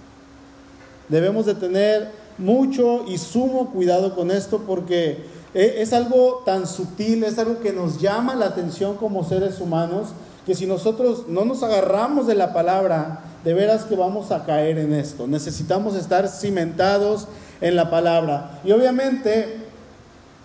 Debemos 1.09 1.47
de 1.47 1.55
tener 1.55 2.11
mucho 2.39 3.05
y 3.07 3.19
sumo 3.19 3.71
cuidado 3.71 4.15
con 4.15 4.31
esto 4.31 4.63
porque 4.67 5.25
es 5.57 5.95
algo 5.95 6.43
tan 6.45 6.67
sutil, 6.67 7.25
es 7.25 7.39
algo 7.39 7.61
que 7.61 7.73
nos 7.73 7.99
llama 7.99 8.35
la 8.35 8.47
atención 8.47 8.97
como 8.97 9.25
seres 9.25 9.59
humanos, 9.59 10.09
que 10.45 10.55
si 10.55 10.67
nosotros 10.67 11.25
no 11.29 11.47
nos 11.47 11.63
agarramos 11.63 12.27
de 12.27 12.35
la 12.35 12.53
palabra, 12.53 13.21
de 13.43 13.55
veras 13.55 13.85
que 13.85 13.97
vamos 13.97 14.33
a 14.33 14.45
caer 14.45 14.77
en 14.77 14.93
esto. 14.93 15.27
Necesitamos 15.27 15.97
estar 15.97 16.29
cimentados 16.29 17.27
en 17.63 17.75
la 17.75 17.89
palabra. 17.89 18.61
Y 18.65 18.73
obviamente 18.73 19.65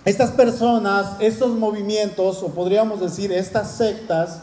estas 0.06 0.32
personas, 0.32 1.08
estos 1.20 1.52
movimientos, 1.52 2.42
o 2.42 2.48
podríamos 2.48 3.02
decir 3.02 3.34
estas 3.34 3.72
sectas, 3.72 4.40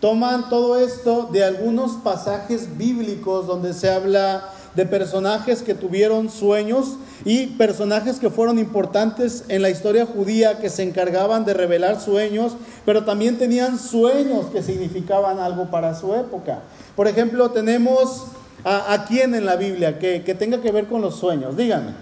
toman 0.00 0.48
todo 0.48 0.78
esto 0.78 1.28
de 1.32 1.44
algunos 1.44 1.92
pasajes 1.96 2.78
bíblicos 2.78 3.48
donde 3.48 3.74
se 3.74 3.90
habla 3.90 4.50
de 4.74 4.86
personajes 4.86 5.62
que 5.62 5.74
tuvieron 5.74 6.30
sueños 6.30 6.96
y 7.24 7.48
personajes 7.48 8.18
que 8.18 8.30
fueron 8.30 8.58
importantes 8.58 9.44
en 9.48 9.62
la 9.62 9.70
historia 9.70 10.06
judía 10.06 10.58
que 10.58 10.70
se 10.70 10.82
encargaban 10.82 11.44
de 11.44 11.54
revelar 11.54 12.00
sueños, 12.00 12.54
pero 12.86 13.04
también 13.04 13.38
tenían 13.38 13.78
sueños 13.78 14.46
que 14.46 14.62
significaban 14.62 15.38
algo 15.38 15.70
para 15.70 15.94
su 15.94 16.14
época. 16.14 16.60
Por 16.96 17.06
ejemplo, 17.06 17.50
tenemos 17.50 18.26
a, 18.64 19.04
quién 19.06 19.34
en 19.34 19.44
la 19.44 19.56
Biblia 19.56 19.98
que, 19.98 20.22
que 20.22 20.34
tenga 20.34 20.60
que 20.60 20.72
ver 20.72 20.86
con 20.86 21.02
los 21.02 21.16
sueños. 21.16 21.56
Díganme. 21.56 21.92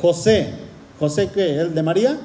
José. 0.00 0.54
José 0.98 1.30
qué, 1.32 1.60
el 1.60 1.74
de 1.74 1.82
María? 1.82 2.18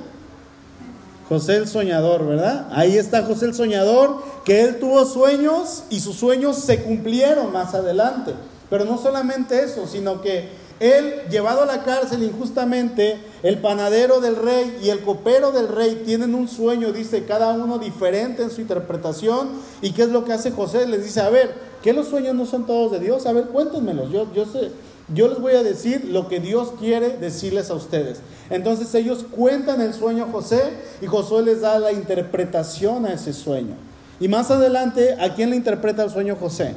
José 1.30 1.58
el 1.58 1.68
soñador, 1.68 2.26
¿verdad? 2.26 2.68
Ahí 2.72 2.98
está 2.98 3.24
José 3.24 3.46
el 3.46 3.54
soñador, 3.54 4.24
que 4.44 4.62
él 4.62 4.80
tuvo 4.80 5.06
sueños 5.06 5.84
y 5.90 6.00
sus 6.00 6.16
sueños 6.16 6.58
se 6.58 6.82
cumplieron 6.82 7.52
más 7.52 7.74
adelante. 7.76 8.34
Pero 8.74 8.86
no 8.86 8.98
solamente 8.98 9.64
eso, 9.64 9.86
sino 9.86 10.20
que 10.20 10.50
él, 10.80 11.22
llevado 11.30 11.62
a 11.62 11.68
la 11.68 11.84
cárcel 11.84 12.24
injustamente, 12.24 13.20
el 13.44 13.60
panadero 13.60 14.20
del 14.20 14.36
rey 14.36 14.80
y 14.82 14.90
el 14.90 15.02
copero 15.02 15.52
del 15.52 15.68
rey 15.68 16.02
tienen 16.04 16.34
un 16.34 16.48
sueño, 16.48 16.92
dice, 16.92 17.24
cada 17.26 17.54
uno 17.54 17.78
diferente 17.78 18.42
en 18.42 18.50
su 18.50 18.62
interpretación. 18.62 19.50
¿Y 19.84 19.92
qué 19.92 20.02
es 20.02 20.10
lo 20.10 20.26
que 20.26 20.34
hace 20.34 20.50
José? 20.50 20.88
Les 20.88 21.04
dice, 21.04 21.22
a 21.22 21.30
ver, 21.30 21.54
¿qué 21.84 21.94
los 21.94 22.08
sueños 22.08 22.34
no 22.34 22.48
son 22.48 22.66
todos 22.66 22.92
de 22.94 23.00
Dios? 23.00 23.28
A 23.28 23.34
ver, 23.34 23.44
cuéntenmelos. 23.50 24.10
Yo, 24.10 24.26
yo 24.34 24.48
sé, 24.48 24.72
yo 25.14 25.28
les 25.28 25.40
voy 25.40 25.54
a 25.54 25.62
decir 25.62 26.06
lo 26.06 26.28
que 26.28 26.40
Dios 26.40 26.74
quiere 26.80 27.18
decirles 27.18 27.70
a 27.70 27.76
ustedes. 27.76 28.22
Entonces 28.50 28.96
ellos 28.96 29.24
cuentan 29.30 29.82
el 29.82 29.94
sueño 29.94 30.24
a 30.24 30.32
José 30.32 30.64
y 31.00 31.06
Josué 31.06 31.44
les 31.44 31.62
da 31.62 31.78
la 31.78 31.92
interpretación 31.92 33.06
a 33.06 33.14
ese 33.14 33.34
sueño. 33.34 33.76
Y 34.20 34.30
más 34.30 34.50
adelante, 34.50 35.16
¿a 35.20 35.36
quién 35.36 35.52
le 35.52 35.58
interpreta 35.58 36.04
el 36.04 36.10
sueño 36.10 36.36
José? 36.36 36.74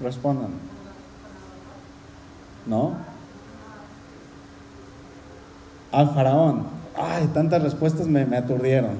Respondan. 0.00 0.50
¿No? 2.66 2.94
Al 5.92 6.14
faraón. 6.14 6.66
Ay, 6.96 7.28
tantas 7.34 7.62
respuestas 7.62 8.06
me, 8.06 8.24
me 8.24 8.36
aturdieron. 8.36 8.92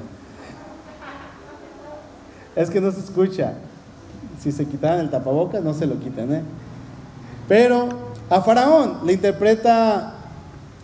Es 2.56 2.70
que 2.70 2.80
no 2.80 2.90
se 2.90 3.00
escucha 3.00 3.54
si 4.40 4.52
se 4.52 4.66
quitaran 4.66 5.00
el 5.00 5.10
tapabocas, 5.10 5.62
no 5.62 5.74
se 5.74 5.86
lo 5.86 5.98
quiten, 6.00 6.34
¿eh? 6.34 6.42
Pero 7.46 7.88
a 8.30 8.40
Faraón 8.40 8.98
le 9.04 9.12
interpreta, 9.12 10.14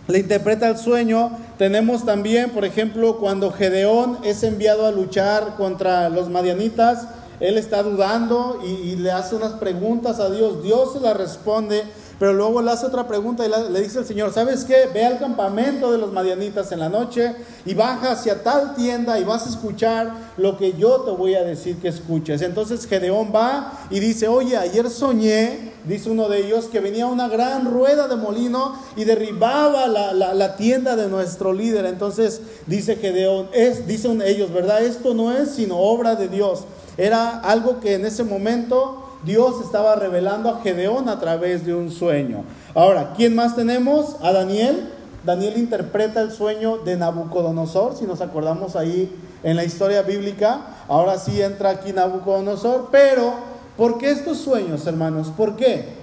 le 0.07 0.19
interpreta 0.19 0.67
el 0.67 0.77
sueño. 0.77 1.31
Tenemos 1.57 2.05
también, 2.05 2.51
por 2.51 2.65
ejemplo, 2.65 3.17
cuando 3.17 3.51
Gedeón 3.51 4.19
es 4.23 4.43
enviado 4.43 4.85
a 4.85 4.91
luchar 4.91 5.55
contra 5.55 6.09
los 6.09 6.29
madianitas, 6.29 7.07
él 7.39 7.57
está 7.57 7.83
dudando 7.83 8.61
y, 8.65 8.95
le 8.95 9.11
hace 9.11 9.35
unas 9.35 9.53
preguntas 9.53 10.19
a 10.19 10.29
Dios. 10.29 10.63
Dios 10.63 10.93
se 10.93 10.99
las 10.99 11.15
responde 11.15 11.83
pero 12.19 12.33
luego 12.33 12.61
le 12.61 12.71
hace 12.71 12.85
otra 12.85 13.07
pregunta 13.07 13.45
y 13.45 13.71
le 13.71 13.81
dice 13.81 13.99
al 13.99 14.05
Señor, 14.05 14.33
¿sabes 14.33 14.65
qué? 14.65 14.89
Ve 14.91 15.05
al 15.05 15.19
campamento 15.19 15.91
de 15.91 15.99
los 15.99 16.11
madianitas 16.11 16.71
en 16.71 16.79
la 16.79 16.89
noche 16.89 17.35
y 17.63 17.75
baja 17.75 18.13
hacia 18.13 18.41
tal 18.41 18.75
tienda 18.75 19.19
y 19.19 19.23
vas 19.23 19.45
a 19.45 19.49
escuchar 19.49 20.11
lo 20.37 20.57
que 20.57 20.73
yo 20.73 21.01
te 21.01 21.11
voy 21.11 21.35
a 21.35 21.43
decir 21.43 21.77
que 21.77 21.89
escuches. 21.89 22.41
Entonces 22.41 22.87
Gedeón 22.87 23.31
va 23.35 23.71
y 23.91 23.99
dice, 23.99 24.27
oye, 24.27 24.57
ayer 24.57 24.89
soñé, 24.89 25.73
dice 25.85 26.09
uno 26.09 26.27
de 26.27 26.39
ellos, 26.47 26.65
que 26.65 26.79
venía 26.79 27.05
una 27.05 27.27
gran 27.27 27.71
rueda 27.71 28.07
de 28.07 28.15
molino 28.15 28.73
y 28.95 29.03
derribaba 29.03 29.85
la, 29.87 30.11
la, 30.13 30.55
tienda 30.55 30.95
de 30.95 31.09
nuestro 31.09 31.53
líder. 31.53 31.85
Entonces 31.85 32.41
dice 32.65 32.95
Gedeón, 32.95 33.49
es, 33.53 33.85
dicen 33.85 34.23
ellos, 34.23 34.51
¿verdad? 34.51 34.83
Esto 34.83 35.13
no 35.13 35.31
es 35.31 35.51
sino 35.51 35.77
obra 35.77 36.15
de 36.15 36.29
Dios. 36.29 36.63
Era 36.97 37.39
algo 37.39 37.79
que 37.79 37.93
en 37.95 38.05
ese 38.05 38.23
momento 38.23 39.03
Dios 39.23 39.61
estaba 39.63 39.95
revelando 39.95 40.49
a 40.49 40.61
Gedeón 40.61 41.09
a 41.09 41.19
través 41.19 41.65
de 41.65 41.73
un 41.73 41.91
sueño. 41.91 42.43
Ahora, 42.73 43.13
¿quién 43.15 43.35
más 43.35 43.55
tenemos? 43.55 44.15
A 44.21 44.31
Daniel. 44.31 44.93
Daniel 45.25 45.57
interpreta 45.57 46.21
el 46.21 46.31
sueño 46.31 46.77
de 46.77 46.95
Nabucodonosor, 46.95 47.95
si 47.95 48.05
nos 48.05 48.21
acordamos 48.21 48.75
ahí 48.75 49.13
en 49.43 49.55
la 49.55 49.65
historia 49.65 50.01
bíblica. 50.01 50.61
Ahora 50.87 51.17
sí 51.17 51.41
entra 51.41 51.69
aquí 51.69 51.91
Nabucodonosor, 51.91 52.89
pero 52.91 53.33
¿por 53.75 53.97
qué 53.97 54.11
estos 54.11 54.37
sueños, 54.37 54.87
hermanos? 54.87 55.29
¿Por 55.35 55.55
qué? 55.55 55.97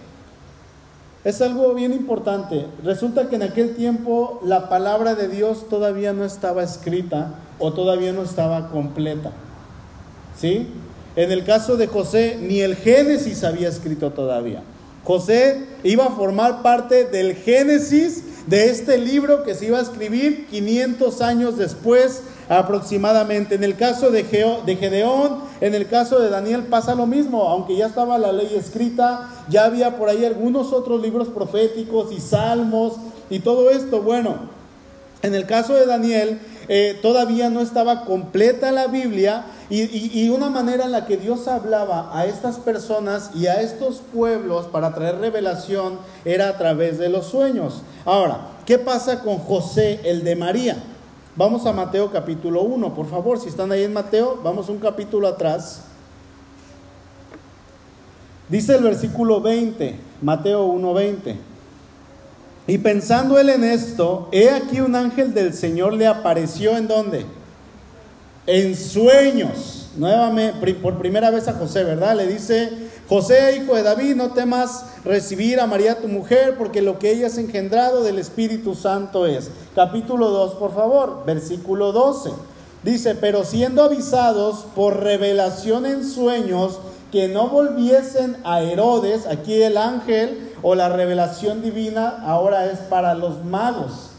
Es 1.24 1.40
algo 1.40 1.72
bien 1.72 1.94
importante. 1.94 2.66
Resulta 2.84 3.28
que 3.30 3.36
en 3.36 3.44
aquel 3.44 3.74
tiempo 3.74 4.40
la 4.44 4.68
palabra 4.68 5.14
de 5.14 5.28
Dios 5.28 5.70
todavía 5.70 6.12
no 6.12 6.24
estaba 6.24 6.62
escrita 6.62 7.30
o 7.58 7.72
todavía 7.72 8.12
no 8.12 8.22
estaba 8.22 8.68
completa. 8.68 9.32
¿Sí? 10.36 10.68
En 11.16 11.30
el 11.30 11.44
caso 11.44 11.76
de 11.76 11.87
José, 11.87 12.38
ni 12.40 12.61
el 12.61 12.76
Génesis 12.76 13.44
había 13.44 13.68
escrito 13.68 14.11
todavía. 14.11 14.62
José 15.04 15.64
iba 15.85 16.06
a 16.06 16.11
formar 16.11 16.62
parte 16.62 17.04
del 17.04 17.37
Génesis 17.37 18.23
de 18.47 18.71
este 18.71 18.99
libro 18.99 19.44
que 19.44 19.54
se 19.54 19.66
iba 19.66 19.78
a 19.78 19.83
escribir 19.83 20.47
500 20.49 21.21
años 21.21 21.56
después 21.56 22.23
aproximadamente. 22.49 23.54
En 23.54 23.64
el 23.64 23.76
caso 23.76 24.11
de, 24.11 24.23
de 24.23 24.76
Gedeón, 24.76 25.40
en 25.61 25.75
el 25.75 25.87
caso 25.87 26.18
de 26.21 26.30
Daniel 26.30 26.64
pasa 26.64 26.94
lo 26.94 27.06
mismo, 27.06 27.49
aunque 27.49 27.76
ya 27.76 27.87
estaba 27.87 28.18
la 28.18 28.33
ley 28.33 28.54
escrita, 28.56 29.30
ya 29.49 29.66
había 29.66 29.97
por 29.97 30.09
ahí 30.09 30.25
algunos 30.25 30.73
otros 30.73 31.00
libros 31.00 31.28
proféticos 31.28 32.12
y 32.12 32.21
salmos 32.21 32.94
y 33.30 33.38
todo 33.38 33.71
esto. 33.71 34.02
Bueno, 34.02 34.37
en 35.23 35.35
el 35.35 35.47
caso 35.47 35.75
de 35.75 35.87
Daniel 35.87 36.38
eh, 36.68 36.99
todavía 37.02 37.50
no 37.50 37.61
estaba 37.61 38.04
completa 38.04 38.73
la 38.73 38.87
Biblia 38.87 39.44
y, 39.71 40.28
una 40.28 40.50
manera 40.50 40.85
en 40.85 40.92
la 40.92 41.06
que 41.06 41.16
Dios 41.16 41.49
hablaba 41.49 42.16
a 42.16 42.26
estas 42.26 42.59
personas 42.59 43.30
y 43.35 43.47
a 43.47 43.61
estos 43.61 44.00
pueblos 44.12 44.66
para 44.66 44.94
traer 44.94 45.18
revelación 45.18 45.99
era 46.25 46.49
a 46.49 46.59
través 46.59 46.99
de 46.99 47.09
los 47.09 47.26
sueños. 47.26 47.83
Ahora, 48.04 48.49
¿qué 48.66 48.78
pasa 48.78 49.21
con 49.21 49.38
José, 49.38 50.00
el 50.04 50.25
de 50.25 50.37
María? 50.37 50.76
Vamos 51.37 51.66
a 51.66 51.73
Mateo 51.73 52.11
capítulo 52.11 52.62
1, 52.62 52.94
por 52.94 53.09
favor, 53.09 53.40
si 53.40 53.49
están 53.49 53.73
ahí 53.73 53.83
en 53.83 53.92
Mateo, 53.92 54.38
vamos 54.42 54.68
un 54.68 54.78
capítulo 54.78 55.26
atrás. 55.26 55.83
Dice 58.49 58.76
el 58.76 58.85
versículo 58.85 59.40
20, 59.40 59.97
Mateo 60.21 60.66
1:20. 60.66 61.53
Y 62.66 62.78
pensando 62.78 63.38
él 63.38 63.50
en 63.50 63.64
esto, 63.64 64.28
he 64.33 64.50
aquí 64.50 64.80
un 64.80 64.94
ángel 64.94 65.35
del 65.35 65.52
Señor 65.54 65.92
le 65.92 66.06
apareció 66.06 66.76
en 66.76 66.88
dónde? 66.88 67.26
en 68.47 68.76
sueños, 68.76 69.88
nuevamente, 69.97 70.75
por 70.75 70.99
primera 70.99 71.30
vez 71.30 71.49
a 71.49 71.54
José, 71.54 71.85
¿verdad? 71.85 72.16
Le 72.16 72.26
dice, 72.26 72.71
José, 73.09 73.56
hijo 73.56 73.75
de 73.75 73.83
David, 73.83 74.16
no 74.16 74.33
temas 74.33 74.85
recibir 75.04 75.61
a 75.61 75.66
María 75.66 76.00
tu 76.00 76.09
mujer, 76.09 76.56
porque 76.59 76.83
lo 76.83 76.99
que 76.99 77.12
ella 77.12 77.28
es 77.28 77.38
engendrado 77.38 78.02
del 78.02 78.18
Espíritu 78.18 78.75
Santo 78.75 79.26
es. 79.26 79.50
Capítulo 79.75 80.28
2, 80.28 80.54
por 80.54 80.75
favor, 80.75 81.25
versículo 81.25 81.92
12. 81.92 82.30
Dice, 82.83 83.14
pero 83.14 83.44
siendo 83.44 83.83
avisados 83.83 84.66
por 84.75 85.02
revelación 85.02 85.87
en 85.87 86.04
sueños 86.04 86.80
que 87.14 87.28
no 87.28 87.47
volviesen 87.47 88.38
a 88.42 88.61
Herodes, 88.61 89.28
aquí 89.28 89.62
el 89.62 89.76
ángel 89.76 90.50
o 90.62 90.75
la 90.75 90.88
revelación 90.88 91.62
divina 91.62 92.09
ahora 92.26 92.66
es 92.66 92.80
para 92.80 93.14
los 93.14 93.44
magos, 93.44 94.11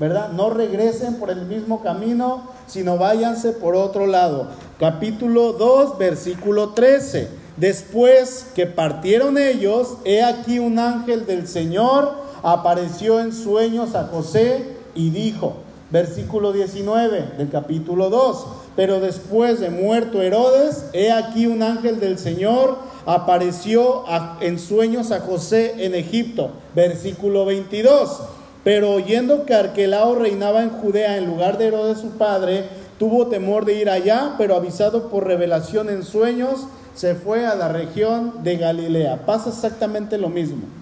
¿verdad? 0.00 0.32
No 0.32 0.50
regresen 0.50 1.20
por 1.20 1.30
el 1.30 1.46
mismo 1.46 1.80
camino 1.80 2.50
sino 2.66 2.98
váyanse 2.98 3.52
por 3.52 3.76
otro 3.76 4.08
lado. 4.08 4.48
Capítulo 4.80 5.52
2, 5.52 5.96
versículo 5.96 6.70
13. 6.70 7.28
Después 7.56 8.46
que 8.56 8.66
partieron 8.66 9.38
ellos, 9.38 9.98
he 10.04 10.24
aquí 10.24 10.58
un 10.58 10.80
ángel 10.80 11.26
del 11.26 11.46
Señor 11.46 12.14
apareció 12.42 13.20
en 13.20 13.32
sueños 13.32 13.94
a 13.94 14.08
José 14.08 14.76
y 14.96 15.10
dijo, 15.10 15.58
versículo 15.90 16.52
19 16.52 17.34
del 17.38 17.48
capítulo 17.48 18.10
2, 18.10 18.46
pero 18.76 19.00
después 19.00 19.60
de 19.60 19.70
muerto 19.70 20.22
Herodes, 20.22 20.86
he 20.92 21.10
aquí 21.10 21.46
un 21.46 21.62
ángel 21.62 22.00
del 22.00 22.18
Señor 22.18 22.78
apareció 23.06 24.04
en 24.40 24.58
sueños 24.58 25.10
a 25.10 25.20
José 25.20 25.84
en 25.84 25.94
Egipto, 25.94 26.50
versículo 26.74 27.44
22. 27.44 28.20
Pero 28.62 28.92
oyendo 28.92 29.46
que 29.46 29.54
Arquelao 29.54 30.14
reinaba 30.14 30.62
en 30.62 30.70
Judea 30.70 31.16
en 31.16 31.26
lugar 31.26 31.58
de 31.58 31.66
Herodes 31.66 31.98
su 31.98 32.10
padre, 32.10 32.64
tuvo 32.98 33.28
temor 33.28 33.64
de 33.64 33.74
ir 33.74 33.88
allá, 33.88 34.34
pero 34.36 34.54
avisado 34.54 35.08
por 35.08 35.26
revelación 35.26 35.88
en 35.88 36.04
sueños, 36.04 36.66
se 36.94 37.14
fue 37.14 37.46
a 37.46 37.54
la 37.54 37.68
región 37.68 38.42
de 38.42 38.56
Galilea. 38.58 39.24
Pasa 39.24 39.48
exactamente 39.48 40.18
lo 40.18 40.28
mismo. 40.28 40.79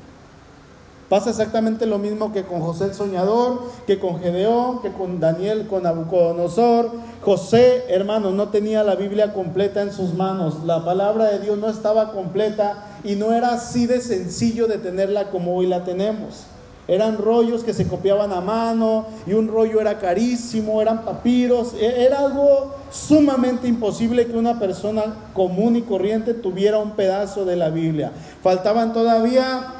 Pasa 1.09 1.31
exactamente 1.31 1.87
lo 1.87 1.99
mismo 1.99 2.33
que 2.33 2.43
con 2.43 2.61
José 2.61 2.85
el 2.85 2.95
soñador, 2.95 3.63
que 3.87 3.99
con 3.99 4.21
Gedeón, 4.21 4.83
que 4.83 4.93
con 4.93 5.21
Daniel, 5.21 5.67
con 5.67 5.85
Nabucodonosor. 5.85 6.91
José, 7.23 7.85
hermanos, 7.89 8.35
no 8.35 8.49
tenía 8.49 8.85
la 8.85 8.95
Biblia 8.95 9.33
completa 9.33 9.81
en 9.81 9.91
sus 9.91 10.13
manos. 10.13 10.65
La 10.65 10.85
palabra 10.85 11.25
de 11.27 11.39
Dios 11.39 11.57
no 11.57 11.71
estaba 11.71 12.13
completa 12.13 12.85
y 13.05 13.17
no 13.17 13.33
era 13.33 13.55
así 13.55 13.87
de 13.87 14.03
sencillo 14.03 14.67
de 14.67 14.77
tenerla 14.77 15.31
como 15.31 15.57
hoy 15.57 15.67
la 15.67 15.83
tenemos. 15.83 16.45
Eran 16.89 17.17
rollos 17.19 17.65
que 17.65 17.75
se 17.75 17.87
copiaban 17.87 18.33
a 18.33 18.41
mano 18.43 19.07
y 19.27 19.33
un 19.33 19.49
rollo 19.49 19.81
era 19.81 19.99
carísimo, 19.99 20.81
eran 20.83 21.05
papiros. 21.07 21.75
E, 21.75 22.05
era 22.05 22.21
algo 22.21 22.75
sumamente 22.91 23.67
imposible 23.67 24.27
que 24.27 24.37
una 24.37 24.59
persona 24.59 25.15
común 25.33 25.77
y 25.77 25.83
corriente 25.83 26.35
tuviera 26.35 26.79
un 26.79 26.93
pedazo 26.93 27.47
de 27.47 27.57
la 27.57 27.71
Biblia. 27.71 28.13
Faltaban 28.43 28.93
todavía 28.95 29.78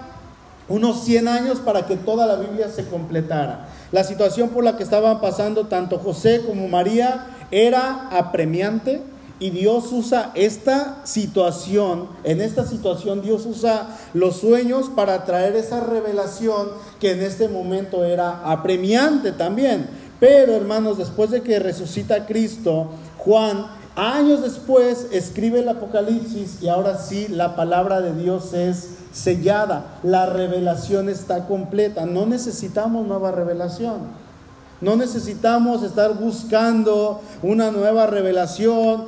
unos 0.69 1.05
100 1.05 1.29
años 1.29 1.59
para 1.59 1.87
que 1.87 1.97
toda 1.97 2.27
la 2.27 2.37
Biblia 2.37 2.69
se 2.69 2.87
completara. 2.87 3.69
La 3.93 4.05
situación 4.05 4.51
por 4.51 4.65
la 4.65 4.77
que 4.77 4.83
estaban 4.83 5.21
pasando 5.21 5.67
tanto 5.67 5.99
José 5.99 6.43
como 6.47 6.69
María 6.69 7.27
era 7.51 8.09
apremiante, 8.11 9.03
y 9.41 9.51
Dios 9.51 9.93
usa 9.93 10.33
esta 10.35 11.03
situación, 11.05 12.09
en 12.25 12.41
esta 12.41 12.67
situación 12.67 13.23
Dios 13.23 13.47
usa 13.47 13.87
los 14.13 14.39
sueños 14.39 14.91
para 14.95 15.25
traer 15.25 15.55
esa 15.55 15.81
revelación 15.81 16.69
que 16.99 17.13
en 17.13 17.23
este 17.23 17.49
momento 17.49 18.05
era 18.05 18.51
apremiante 18.51 19.31
también. 19.31 19.89
Pero 20.19 20.55
hermanos, 20.55 20.99
después 20.99 21.31
de 21.31 21.43
que 21.43 21.61
resucita 21.61 22.27
Cristo, 22.27 22.89
Juan, 23.19 23.69
años 23.99 24.43
después, 24.43 25.09
escribe 25.11 25.61
el 25.61 25.69
Apocalipsis 25.69 26.63
y 26.63 26.69
ahora 26.69 26.99
sí 26.99 27.27
la 27.29 27.57
palabra 27.57 28.01
de 28.01 28.15
Dios 28.15 28.55
es 28.55 28.91
sellada, 29.13 29.99
la 30.03 30.27
revelación 30.27 31.09
está 31.09 31.47
completa, 31.47 32.07
no 32.07 32.25
necesitamos 32.25 33.07
nueva 33.07 33.33
revelación. 33.33 34.29
No 34.81 34.95
necesitamos 34.95 35.83
estar 35.83 36.15
buscando 36.15 37.21
una 37.43 37.73
nueva 37.73 38.07
revelación. 38.07 39.07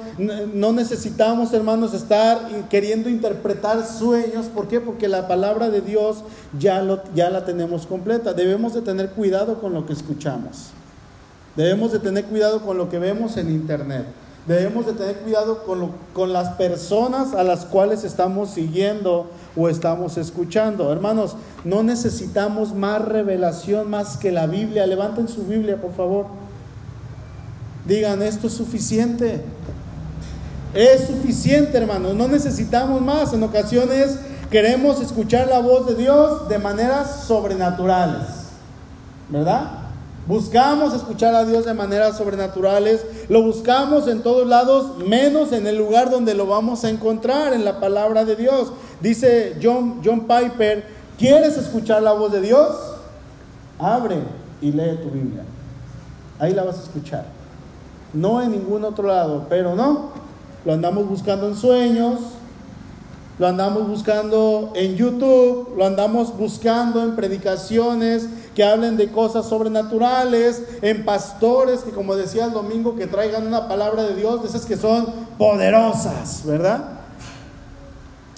No 0.52 0.72
necesitamos, 0.72 1.52
hermanos, 1.52 1.94
estar 1.94 2.40
queriendo 2.68 3.08
interpretar 3.08 3.86
sueños. 3.86 4.46
¿Por 4.46 4.66
qué? 4.66 4.80
Porque 4.80 5.06
la 5.06 5.28
palabra 5.28 5.70
de 5.70 5.80
Dios 5.80 6.24
ya, 6.58 6.82
la 6.82 7.44
tenemos 7.44 7.86
completa. 7.86 8.32
Debemos 8.32 8.74
de 8.74 8.82
tener 8.82 9.10
cuidado 9.10 9.60
con 9.60 9.72
lo 9.72 9.86
que 9.86 9.92
escuchamos. 9.92 10.70
Debemos 11.54 11.92
de 11.92 12.00
tener 12.00 12.24
cuidado 12.24 12.62
con 12.62 12.76
lo 12.76 12.88
que 12.88 12.98
vemos 12.98 13.36
en 13.36 13.50
internet. 13.50 14.06
Debemos 14.46 14.86
de 14.86 14.94
tener 14.94 15.16
cuidado 15.18 15.64
con, 15.64 15.92
con 16.14 16.32
las 16.32 16.50
personas 16.54 17.34
a 17.34 17.44
las 17.44 17.66
cuales 17.66 18.04
estamos 18.04 18.50
siguiendo 18.50 19.30
o 19.56 19.68
estamos 19.68 20.16
escuchando. 20.16 20.90
Hermanos, 20.90 21.36
no 21.64 21.82
necesitamos 21.82 22.74
más 22.74 23.02
revelación 23.02 23.90
más 23.90 24.16
que 24.16 24.32
la 24.32 24.46
Biblia. 24.46 24.86
Levanten 24.86 25.28
su 25.28 25.44
Biblia, 25.44 25.80
por 25.80 25.92
favor. 25.92 26.26
Digan, 27.86 28.22
esto 28.22 28.46
es 28.46 28.54
suficiente. 28.54 29.44
Es 30.74 31.08
suficiente, 31.08 31.76
hermanos. 31.76 32.14
No 32.14 32.28
necesitamos 32.28 33.00
más. 33.02 33.32
En 33.34 33.42
ocasiones 33.42 34.18
queremos 34.50 35.00
escuchar 35.00 35.48
la 35.48 35.60
voz 35.60 35.86
de 35.86 35.96
Dios 35.96 36.48
de 36.48 36.58
maneras 36.58 37.24
sobrenaturales. 37.26 38.26
¿Verdad? 39.28 39.79
Buscamos 40.26 40.94
escuchar 40.94 41.34
a 41.34 41.44
Dios 41.44 41.64
de 41.64 41.74
maneras 41.74 42.16
sobrenaturales, 42.18 43.04
lo 43.28 43.42
buscamos 43.42 44.06
en 44.06 44.22
todos 44.22 44.46
lados, 44.46 44.98
menos 44.98 45.52
en 45.52 45.66
el 45.66 45.76
lugar 45.76 46.10
donde 46.10 46.34
lo 46.34 46.46
vamos 46.46 46.84
a 46.84 46.90
encontrar, 46.90 47.52
en 47.52 47.64
la 47.64 47.80
palabra 47.80 48.24
de 48.24 48.36
Dios. 48.36 48.72
Dice 49.00 49.56
John, 49.62 50.00
Piper, 50.02 50.86
¿quieres 51.18 51.56
escuchar 51.56 52.02
la 52.02 52.12
voz 52.12 52.32
de 52.32 52.42
Dios? 52.42 52.76
Abre 53.78 54.18
y 54.60 54.70
lee 54.72 54.98
tu 55.02 55.10
Biblia. 55.10 55.42
Ahí 56.38 56.54
la 56.54 56.64
vas 56.64 56.78
a 56.78 56.82
escuchar. 56.82 57.24
No 58.12 58.42
en 58.42 58.52
ningún 58.52 58.84
otro 58.84 59.08
lado, 59.08 59.46
pero 59.48 59.74
no. 59.74 60.10
Lo 60.64 60.74
andamos 60.74 61.08
buscando 61.08 61.48
en 61.48 61.56
sueños, 61.56 62.20
lo 63.38 63.46
andamos 63.46 63.88
buscando 63.88 64.72
en 64.74 64.96
YouTube, 64.96 65.74
lo 65.76 65.86
andamos 65.86 66.36
buscando 66.36 67.02
en 67.02 67.16
predicaciones 67.16 68.28
que 68.60 68.64
hablen 68.64 68.98
de 68.98 69.10
cosas 69.10 69.46
sobrenaturales, 69.46 70.62
en 70.82 71.06
pastores 71.06 71.80
que 71.80 71.92
como 71.92 72.14
decía 72.14 72.44
el 72.44 72.52
domingo 72.52 72.94
que 72.94 73.06
traigan 73.06 73.46
una 73.46 73.68
palabra 73.68 74.02
de 74.02 74.14
Dios, 74.14 74.42
de 74.42 74.48
esas 74.48 74.66
que 74.66 74.76
son 74.76 75.06
poderosas, 75.38 76.44
¿verdad? 76.44 76.84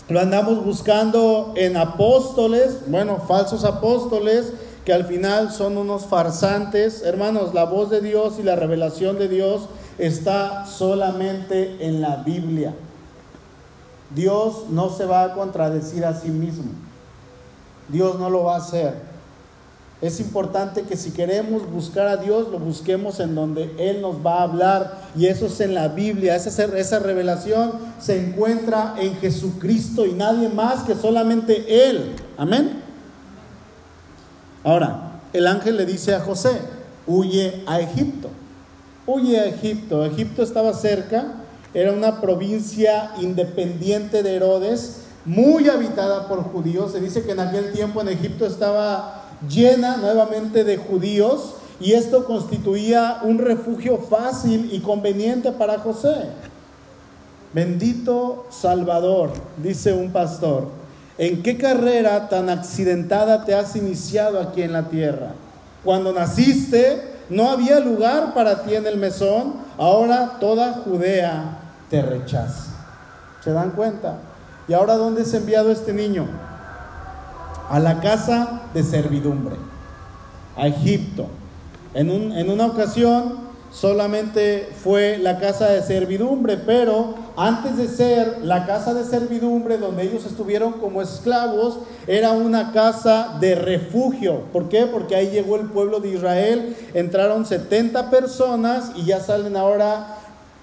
Lo 0.08 0.20
andamos 0.20 0.64
buscando 0.64 1.54
en 1.56 1.76
apóstoles, 1.76 2.82
bueno, 2.86 3.18
falsos 3.26 3.64
apóstoles, 3.64 4.52
que 4.84 4.92
al 4.92 5.06
final 5.06 5.50
son 5.50 5.76
unos 5.76 6.06
farsantes. 6.06 7.02
Hermanos, 7.02 7.52
la 7.52 7.64
voz 7.64 7.90
de 7.90 8.00
Dios 8.00 8.34
y 8.38 8.44
la 8.44 8.54
revelación 8.54 9.18
de 9.18 9.26
Dios 9.26 9.62
está 9.98 10.66
solamente 10.66 11.78
en 11.80 12.00
la 12.00 12.18
Biblia. 12.18 12.76
Dios 14.14 14.66
no 14.70 14.88
se 14.88 15.04
va 15.04 15.24
a 15.24 15.34
contradecir 15.34 16.04
a 16.04 16.14
sí 16.14 16.28
mismo. 16.28 16.70
Dios 17.88 18.20
no 18.20 18.30
lo 18.30 18.44
va 18.44 18.54
a 18.54 18.58
hacer. 18.58 19.11
Es 20.02 20.20
importante 20.20 20.82
que 20.82 20.96
si 20.96 21.12
queremos 21.12 21.70
buscar 21.70 22.08
a 22.08 22.16
Dios, 22.18 22.48
lo 22.50 22.58
busquemos 22.58 23.20
en 23.20 23.34
donde 23.34 23.72
Él 23.78 24.02
nos 24.02 24.16
va 24.16 24.40
a 24.40 24.42
hablar. 24.42 25.00
Y 25.16 25.26
eso 25.26 25.46
es 25.46 25.60
en 25.60 25.74
la 25.74 25.88
Biblia. 25.88 26.36
Esa, 26.36 26.64
esa 26.64 26.98
revelación 26.98 27.72
se 27.98 28.20
encuentra 28.20 28.96
en 28.98 29.16
Jesucristo 29.16 30.04
y 30.04 30.12
nadie 30.12 30.48
más 30.48 30.82
que 30.82 30.94
solamente 30.94 31.88
Él. 31.88 32.16
Amén. 32.36 32.82
Ahora, 34.64 35.20
el 35.32 35.46
ángel 35.46 35.76
le 35.76 35.86
dice 35.86 36.14
a 36.14 36.20
José, 36.20 36.50
huye 37.06 37.62
a 37.66 37.80
Egipto. 37.80 38.28
Huye 39.06 39.40
a 39.40 39.46
Egipto. 39.46 40.04
Egipto 40.04 40.42
estaba 40.42 40.74
cerca 40.74 41.36
era 41.74 41.92
una 41.92 42.20
provincia 42.20 43.12
independiente 43.20 44.22
de 44.22 44.34
Herodes, 44.36 44.98
muy 45.24 45.68
habitada 45.68 46.28
por 46.28 46.42
judíos. 46.42 46.92
Se 46.92 47.00
dice 47.00 47.22
que 47.22 47.32
en 47.32 47.40
aquel 47.40 47.72
tiempo 47.72 48.02
en 48.02 48.08
Egipto 48.08 48.44
estaba 48.44 49.21
llena 49.48 49.96
nuevamente 49.96 50.64
de 50.64 50.76
judíos 50.76 51.54
y 51.80 51.92
esto 51.92 52.24
constituía 52.24 53.18
un 53.22 53.38
refugio 53.38 53.98
fácil 53.98 54.70
y 54.72 54.80
conveniente 54.80 55.52
para 55.52 55.78
José. 55.78 56.26
Bendito 57.52 58.46
Salvador, 58.50 59.30
dice 59.62 59.92
un 59.92 60.10
pastor, 60.12 60.68
¿en 61.18 61.42
qué 61.42 61.58
carrera 61.58 62.28
tan 62.28 62.48
accidentada 62.48 63.44
te 63.44 63.54
has 63.54 63.76
iniciado 63.76 64.40
aquí 64.40 64.62
en 64.62 64.72
la 64.72 64.88
tierra? 64.88 65.32
Cuando 65.84 66.12
naciste 66.12 67.12
no 67.28 67.50
había 67.50 67.80
lugar 67.80 68.34
para 68.34 68.62
ti 68.62 68.74
en 68.74 68.86
el 68.86 68.96
mesón, 68.96 69.54
ahora 69.78 70.36
toda 70.38 70.82
Judea 70.84 71.58
te 71.90 72.02
rechaza. 72.02 72.72
¿Se 73.42 73.52
dan 73.52 73.70
cuenta? 73.72 74.18
¿Y 74.68 74.74
ahora 74.74 74.96
dónde 74.96 75.22
es 75.22 75.34
enviado 75.34 75.72
este 75.72 75.92
niño? 75.92 76.26
A 77.68 77.78
la 77.78 78.00
casa 78.00 78.62
de 78.74 78.82
servidumbre, 78.82 79.56
a 80.56 80.66
Egipto. 80.66 81.26
En, 81.94 82.10
en 82.10 82.50
una 82.50 82.66
ocasión 82.66 83.52
solamente 83.72 84.68
fue 84.82 85.18
la 85.18 85.38
casa 85.38 85.68
de 85.68 85.82
servidumbre, 85.82 86.58
pero 86.58 87.14
antes 87.36 87.78
de 87.78 87.88
ser 87.88 88.38
la 88.42 88.66
casa 88.66 88.92
de 88.92 89.04
servidumbre 89.04 89.78
donde 89.78 90.02
ellos 90.02 90.26
estuvieron 90.26 90.74
como 90.74 91.00
esclavos, 91.00 91.78
era 92.06 92.32
una 92.32 92.72
casa 92.72 93.38
de 93.40 93.54
refugio. 93.54 94.42
¿Por 94.52 94.68
qué? 94.68 94.86
Porque 94.86 95.16
ahí 95.16 95.30
llegó 95.30 95.56
el 95.56 95.68
pueblo 95.70 96.00
de 96.00 96.10
Israel, 96.10 96.76
entraron 96.92 97.46
70 97.46 98.10
personas 98.10 98.92
y 98.96 99.06
ya 99.06 99.20
salen 99.20 99.56
ahora 99.56 100.18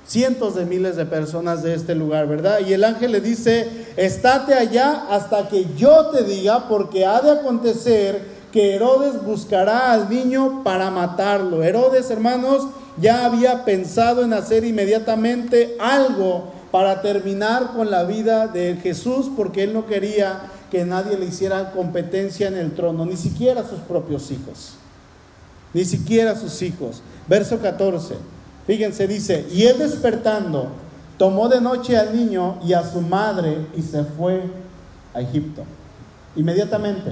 cientos 0.06 0.56
de 0.56 0.66
miles 0.66 0.96
de 0.96 1.06
personas 1.06 1.62
de 1.62 1.76
este 1.76 1.94
lugar, 1.96 2.28
¿verdad? 2.28 2.60
Y 2.68 2.74
el 2.74 2.84
ángel 2.84 3.12
le 3.12 3.22
dice, 3.22 3.89
estate 4.06 4.54
allá 4.54 5.08
hasta 5.10 5.50
que 5.50 5.68
yo 5.76 6.08
te 6.08 6.24
diga, 6.24 6.68
porque 6.68 7.06
ha 7.06 7.22
de 7.22 7.32
acontecer 7.32 8.40
que 8.52 8.76
Herodes 8.76 9.24
buscará 9.24 9.92
al 9.92 10.10
niño 10.10 10.64
para 10.64 10.90
matarlo. 10.90 11.64
Herodes, 11.64 12.10
hermanos, 12.10 12.68
ya 12.98 13.26
había 13.26 13.66
pensado 13.66 14.24
en 14.24 14.34
hacer 14.34 14.64
inmediatamente 14.64 15.76
algo 15.80 16.52
para 16.72 17.02
terminar 17.02 17.74
con 17.76 17.92
la 17.92 18.04
vida 18.04 18.48
de 18.48 18.78
Jesús, 18.82 19.30
porque 19.36 19.64
él 19.64 19.74
no 19.74 19.86
quería 19.86 20.42
que 20.72 20.86
nadie 20.86 21.18
le 21.18 21.26
hiciera 21.26 21.72
competencia 21.72 22.48
en 22.48 22.56
el 22.56 22.74
trono, 22.74 23.06
ni 23.06 23.18
siquiera 23.18 23.68
sus 23.68 23.80
propios 23.80 24.32
hijos, 24.32 24.74
ni 25.74 25.84
siquiera 25.84 26.36
sus 26.36 26.62
hijos. 26.62 27.02
Verso 27.28 27.60
14, 27.60 28.16
fíjense, 28.66 29.08
dice, 29.08 29.46
y 29.52 29.64
él 29.64 29.80
despertando, 29.80 30.70
tomó 31.20 31.50
de 31.50 31.60
noche 31.60 31.98
al 31.98 32.16
niño 32.16 32.56
y 32.66 32.72
a 32.72 32.90
su 32.90 33.02
madre 33.02 33.68
y 33.76 33.82
se 33.82 34.06
fue 34.06 34.42
a 35.14 35.20
Egipto. 35.20 35.64
Inmediatamente, 36.38 37.12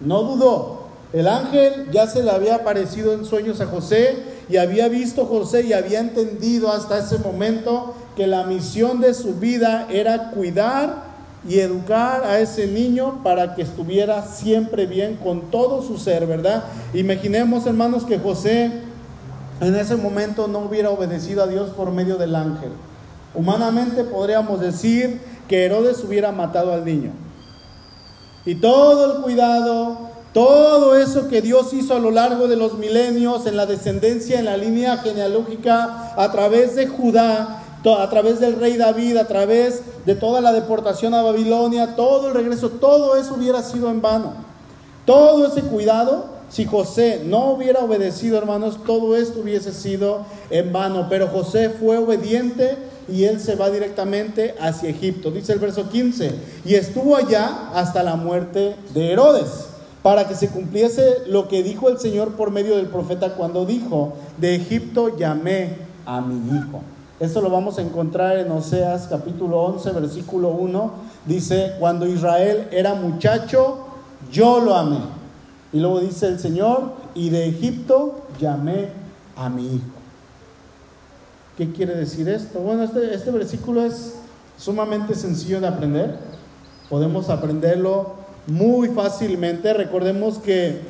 no 0.00 0.22
dudó. 0.22 0.82
El 1.14 1.26
ángel 1.26 1.90
ya 1.90 2.06
se 2.06 2.22
le 2.22 2.30
había 2.30 2.56
aparecido 2.56 3.14
en 3.14 3.24
sueños 3.24 3.62
a 3.62 3.66
José 3.66 4.22
y 4.50 4.58
había 4.58 4.88
visto 4.88 5.24
José 5.24 5.62
y 5.62 5.72
había 5.72 6.00
entendido 6.00 6.70
hasta 6.70 6.98
ese 6.98 7.18
momento 7.18 7.94
que 8.14 8.26
la 8.26 8.44
misión 8.44 9.00
de 9.00 9.14
su 9.14 9.36
vida 9.36 9.86
era 9.90 10.30
cuidar 10.30 11.08
y 11.48 11.60
educar 11.60 12.24
a 12.24 12.40
ese 12.40 12.66
niño 12.66 13.22
para 13.22 13.54
que 13.54 13.62
estuviera 13.62 14.26
siempre 14.26 14.84
bien 14.84 15.16
con 15.16 15.50
todo 15.50 15.80
su 15.80 15.96
ser, 15.96 16.26
¿verdad? 16.26 16.64
Imaginemos, 16.92 17.64
hermanos, 17.64 18.04
que 18.04 18.18
José 18.18 18.70
en 19.62 19.74
ese 19.74 19.96
momento 19.96 20.48
no 20.48 20.58
hubiera 20.58 20.90
obedecido 20.90 21.42
a 21.42 21.46
Dios 21.46 21.70
por 21.70 21.90
medio 21.92 22.16
del 22.18 22.34
ángel. 22.34 22.72
Humanamente 23.34 24.04
podríamos 24.04 24.60
decir 24.60 25.20
que 25.48 25.64
Herodes 25.64 26.02
hubiera 26.04 26.32
matado 26.32 26.72
al 26.72 26.84
niño. 26.84 27.12
Y 28.44 28.54
todo 28.56 29.16
el 29.16 29.22
cuidado, 29.22 29.98
todo 30.32 30.96
eso 30.96 31.28
que 31.28 31.42
Dios 31.42 31.72
hizo 31.72 31.94
a 31.94 31.98
lo 31.98 32.10
largo 32.10 32.48
de 32.48 32.56
los 32.56 32.74
milenios 32.74 33.46
en 33.46 33.56
la 33.56 33.66
descendencia, 33.66 34.38
en 34.38 34.46
la 34.46 34.56
línea 34.56 34.98
genealógica, 34.98 36.14
a 36.16 36.32
través 36.32 36.74
de 36.74 36.86
Judá, 36.86 37.62
a 37.84 38.10
través 38.10 38.40
del 38.40 38.56
rey 38.56 38.76
David, 38.76 39.16
a 39.16 39.26
través 39.26 39.82
de 40.04 40.14
toda 40.14 40.40
la 40.40 40.52
deportación 40.52 41.14
a 41.14 41.22
Babilonia, 41.22 41.96
todo 41.96 42.28
el 42.28 42.34
regreso, 42.34 42.70
todo 42.70 43.16
eso 43.16 43.34
hubiera 43.34 43.62
sido 43.62 43.90
en 43.90 44.02
vano. 44.02 44.32
Todo 45.04 45.46
ese 45.46 45.62
cuidado, 45.62 46.26
si 46.50 46.66
José 46.66 47.22
no 47.24 47.52
hubiera 47.52 47.80
obedecido, 47.80 48.36
hermanos, 48.36 48.78
todo 48.86 49.16
esto 49.16 49.40
hubiese 49.40 49.72
sido 49.72 50.26
en 50.50 50.72
vano. 50.72 51.06
Pero 51.08 51.28
José 51.28 51.70
fue 51.70 51.96
obediente 51.96 52.76
y 53.08 53.24
él 53.24 53.40
se 53.40 53.56
va 53.56 53.70
directamente 53.70 54.54
hacia 54.60 54.90
Egipto. 54.90 55.30
Dice 55.30 55.52
el 55.52 55.58
verso 55.58 55.88
15, 55.88 56.32
y 56.64 56.74
estuvo 56.74 57.16
allá 57.16 57.70
hasta 57.74 58.02
la 58.02 58.16
muerte 58.16 58.76
de 58.94 59.12
Herodes, 59.12 59.66
para 60.02 60.28
que 60.28 60.34
se 60.34 60.48
cumpliese 60.48 61.22
lo 61.26 61.48
que 61.48 61.62
dijo 61.62 61.88
el 61.88 61.98
Señor 61.98 62.32
por 62.32 62.50
medio 62.50 62.76
del 62.76 62.86
profeta 62.86 63.34
cuando 63.34 63.66
dijo, 63.66 64.14
de 64.38 64.54
Egipto 64.54 65.16
llamé 65.16 65.76
a 66.06 66.20
mi 66.20 66.56
hijo. 66.56 66.82
Esto 67.20 67.40
lo 67.40 67.50
vamos 67.50 67.78
a 67.78 67.82
encontrar 67.82 68.38
en 68.38 68.50
Oseas 68.52 69.08
capítulo 69.08 69.60
11, 69.62 69.90
versículo 69.90 70.50
1. 70.50 70.92
Dice, 71.26 71.72
cuando 71.80 72.06
Israel 72.06 72.68
era 72.70 72.94
muchacho, 72.94 73.78
yo 74.30 74.60
lo 74.60 74.76
amé. 74.76 75.00
Y 75.72 75.80
luego 75.80 75.98
dice 76.00 76.28
el 76.28 76.38
Señor, 76.38 76.92
y 77.14 77.30
de 77.30 77.48
Egipto 77.48 78.20
llamé 78.40 78.90
a 79.34 79.48
mi 79.48 79.66
hijo. 79.66 79.97
¿Qué 81.58 81.72
quiere 81.72 81.96
decir 81.96 82.28
esto? 82.28 82.60
Bueno, 82.60 82.84
este, 82.84 83.12
este 83.12 83.32
versículo 83.32 83.84
es 83.84 84.14
sumamente 84.56 85.16
sencillo 85.16 85.60
de 85.60 85.66
aprender. 85.66 86.16
Podemos 86.88 87.30
aprenderlo 87.30 88.14
muy 88.46 88.90
fácilmente. 88.90 89.72
Recordemos 89.72 90.38
que 90.38 90.82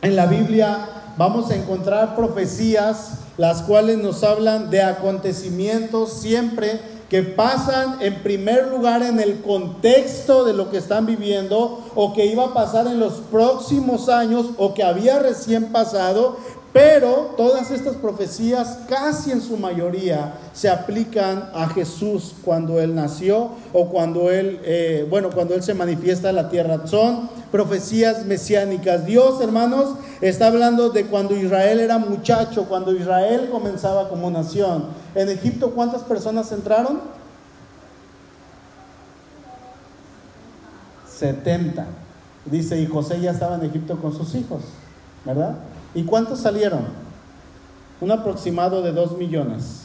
en 0.00 0.14
la 0.14 0.26
Biblia 0.26 0.88
vamos 1.16 1.50
a 1.50 1.56
encontrar 1.56 2.14
profecías 2.14 3.14
las 3.38 3.62
cuales 3.62 3.98
nos 3.98 4.22
hablan 4.22 4.70
de 4.70 4.82
acontecimientos 4.82 6.12
siempre 6.12 6.80
que 7.08 7.22
pasan 7.22 7.96
en 8.00 8.22
primer 8.22 8.68
lugar 8.68 9.02
en 9.02 9.18
el 9.18 9.40
contexto 9.40 10.44
de 10.44 10.52
lo 10.52 10.70
que 10.70 10.76
están 10.76 11.06
viviendo 11.06 11.82
o 11.94 12.12
que 12.12 12.26
iba 12.26 12.44
a 12.44 12.54
pasar 12.54 12.86
en 12.86 13.00
los 13.00 13.14
próximos 13.14 14.08
años 14.08 14.50
o 14.58 14.74
que 14.74 14.84
había 14.84 15.18
recién 15.18 15.72
pasado, 15.72 16.36
pero 16.72 17.34
todas 17.36 17.70
estas 17.70 17.96
profecías, 17.96 18.80
casi 18.88 19.32
en 19.32 19.40
su 19.40 19.56
mayoría, 19.56 20.34
se 20.52 20.68
aplican 20.68 21.50
a 21.54 21.68
Jesús 21.68 22.34
cuando 22.44 22.78
Él 22.78 22.94
nació 22.94 23.50
o 23.72 23.88
cuando 23.88 24.30
Él, 24.30 24.60
eh, 24.64 25.06
bueno, 25.08 25.30
cuando 25.30 25.54
Él 25.54 25.62
se 25.62 25.72
manifiesta 25.72 26.28
en 26.28 26.36
la 26.36 26.50
tierra. 26.50 26.86
Son 26.86 27.30
profecías 27.50 28.26
mesiánicas. 28.26 29.06
Dios, 29.06 29.40
hermanos, 29.40 29.94
está 30.20 30.48
hablando 30.48 30.90
de 30.90 31.06
cuando 31.06 31.34
Israel 31.36 31.80
era 31.80 31.96
muchacho, 31.96 32.66
cuando 32.68 32.94
Israel 32.94 33.48
comenzaba 33.50 34.10
como 34.10 34.30
nación. 34.30 34.86
En 35.14 35.30
Egipto, 35.30 35.70
¿cuántas 35.70 36.02
personas 36.02 36.52
entraron? 36.52 37.00
70. 41.18 41.86
Dice, 42.44 42.78
y 42.78 42.86
José 42.86 43.20
ya 43.20 43.30
estaba 43.30 43.56
en 43.56 43.64
Egipto 43.64 43.98
con 44.00 44.14
sus 44.14 44.34
hijos, 44.34 44.62
¿verdad? 45.24 45.56
¿Y 45.98 46.04
cuántos 46.04 46.38
salieron? 46.38 46.82
Un 48.00 48.12
aproximado 48.12 48.82
de 48.82 48.92
2 48.92 49.18
millones. 49.18 49.80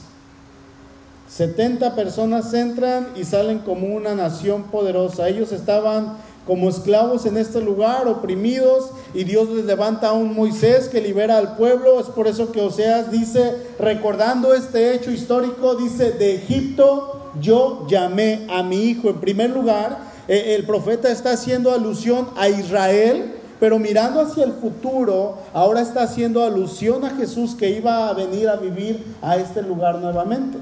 70 1.28 1.95
personas 1.95 2.54
entran 2.54 3.08
y 3.15 3.23
salen 3.23 3.58
como 3.58 3.88
una 3.88 4.13
nación 4.13 4.65
poderosa. 4.65 5.28
Ellos 5.28 5.52
estaban 5.52 6.17
como 6.45 6.69
esclavos 6.69 7.26
en 7.26 7.36
este 7.36 7.62
lugar, 7.62 8.08
oprimidos, 8.08 8.91
y 9.15 9.23
Dios 9.23 9.49
les 9.49 9.65
levanta 9.65 10.10
a 10.10 10.13
un 10.13 10.36
Moisés 10.36 10.88
que 10.88 11.02
libera 11.02 11.39
al 11.39 11.56
pueblo. 11.56 11.99
Es 11.99 12.10
por 12.10 12.28
eso 12.28 12.52
que 12.52 12.62
Oseas 12.62 13.10
dice, 13.10 13.56
recordando 13.80 14.54
este 14.54 14.93
hecho 14.93 15.10
histórico, 15.10 15.73
dice, 15.73 16.12
de 16.12 16.36
Egipto 16.36 17.32
yo 17.41 17.88
llamé 17.89 18.45
a 18.52 18.62
mi 18.62 18.84
hijo. 18.84 19.10
En 19.10 19.19
primer 19.19 19.49
lugar, 19.49 19.97
eh, 20.28 20.54
el 20.54 20.67
profeta 20.67 21.10
está 21.10 21.32
haciendo 21.32 21.71
alusión 21.71 22.30
a 22.38 22.49
Israel 22.49 23.39
pero 23.63 23.80
mirando 23.80 24.19
hacia 24.19 24.43
el 24.43 24.52
futuro, 24.52 25.38
ahora 25.54 25.80
está 25.80 26.04
haciendo 26.04 26.43
alusión 26.43 27.06
a 27.06 27.12
Jesús 27.12 27.56
que 27.56 27.69
iba 27.69 28.10
a 28.10 28.13
venir 28.13 28.49
a 28.49 28.58
vivir 28.58 29.02
a 29.21 29.38
este 29.38 29.62
lugar 29.62 29.99
nuevamente. 29.99 30.58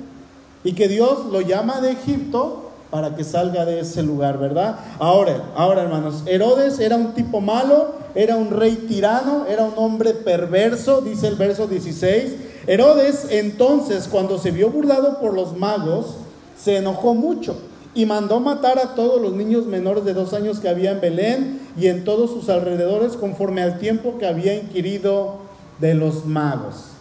Y 0.63 0.73
que 0.73 0.87
Dios 0.87 1.25
lo 1.31 1.41
llama 1.41 1.81
de 1.81 1.93
Egipto 1.93 2.69
para 2.91 3.15
que 3.15 3.23
salga 3.23 3.65
de 3.65 3.79
ese 3.79 4.03
lugar, 4.03 4.37
¿verdad? 4.37 4.75
Ahora, 4.99 5.45
ahora 5.55 5.81
hermanos, 5.81 6.21
Herodes 6.27 6.79
era 6.79 6.95
un 6.95 7.15
tipo 7.15 7.41
malo, 7.41 7.95
era 8.13 8.37
un 8.37 8.51
rey 8.51 8.85
tirano, 8.87 9.47
era 9.49 9.63
un 9.63 9.73
hombre 9.77 10.13
perverso, 10.13 11.01
dice 11.01 11.27
el 11.27 11.37
verso 11.37 11.65
16. 11.65 12.35
Herodes 12.67 13.25
entonces, 13.31 14.07
cuando 14.11 14.37
se 14.37 14.51
vio 14.51 14.69
burlado 14.69 15.19
por 15.19 15.33
los 15.33 15.57
magos, 15.57 16.17
se 16.55 16.77
enojó 16.77 17.15
mucho 17.15 17.55
y 17.95 18.05
mandó 18.05 18.39
matar 18.39 18.77
a 18.77 18.93
todos 18.93 19.19
los 19.19 19.33
niños 19.33 19.65
menores 19.65 20.05
de 20.05 20.13
dos 20.13 20.33
años 20.33 20.59
que 20.59 20.69
había 20.69 20.91
en 20.91 21.01
Belén 21.01 21.60
y 21.77 21.87
en 21.87 22.03
todos 22.03 22.31
sus 22.31 22.49
alrededores 22.49 23.13
conforme 23.13 23.61
al 23.61 23.79
tiempo 23.79 24.17
que 24.17 24.27
había 24.27 24.55
inquirido 24.55 25.37
de 25.79 25.93
los 25.93 26.25
magos. 26.25 26.91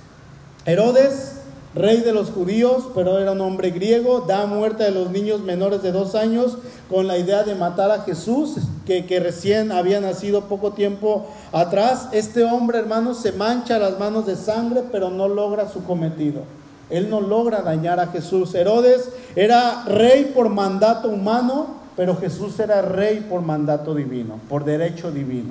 Herodes, 0.64 1.36
rey 1.74 1.98
de 1.98 2.12
los 2.12 2.30
judíos, 2.30 2.88
pero 2.94 3.18
era 3.18 3.32
un 3.32 3.40
hombre 3.40 3.70
griego, 3.70 4.24
da 4.26 4.46
muerte 4.46 4.84
a 4.84 4.90
los 4.90 5.10
niños 5.10 5.40
menores 5.40 5.82
de 5.82 5.92
dos 5.92 6.14
años 6.14 6.58
con 6.88 7.06
la 7.06 7.18
idea 7.18 7.44
de 7.44 7.54
matar 7.54 7.90
a 7.90 8.02
Jesús, 8.02 8.56
que, 8.84 9.06
que 9.06 9.20
recién 9.20 9.70
había 9.70 10.00
nacido 10.00 10.42
poco 10.42 10.72
tiempo 10.72 11.26
atrás. 11.52 12.08
Este 12.12 12.44
hombre, 12.44 12.78
hermanos, 12.78 13.18
se 13.18 13.32
mancha 13.32 13.78
las 13.78 13.98
manos 13.98 14.26
de 14.26 14.36
sangre, 14.36 14.82
pero 14.90 15.10
no 15.10 15.28
logra 15.28 15.68
su 15.68 15.84
cometido. 15.84 16.42
Él 16.90 17.08
no 17.08 17.20
logra 17.20 17.62
dañar 17.62 18.00
a 18.00 18.08
Jesús. 18.08 18.54
Herodes 18.54 19.10
era 19.36 19.84
rey 19.84 20.32
por 20.34 20.48
mandato 20.48 21.08
humano, 21.08 21.79
pero 21.96 22.16
Jesús 22.16 22.58
era 22.60 22.82
rey 22.82 23.26
por 23.28 23.42
mandato 23.42 23.94
divino, 23.94 24.40
por 24.48 24.64
derecho 24.64 25.10
divino. 25.10 25.50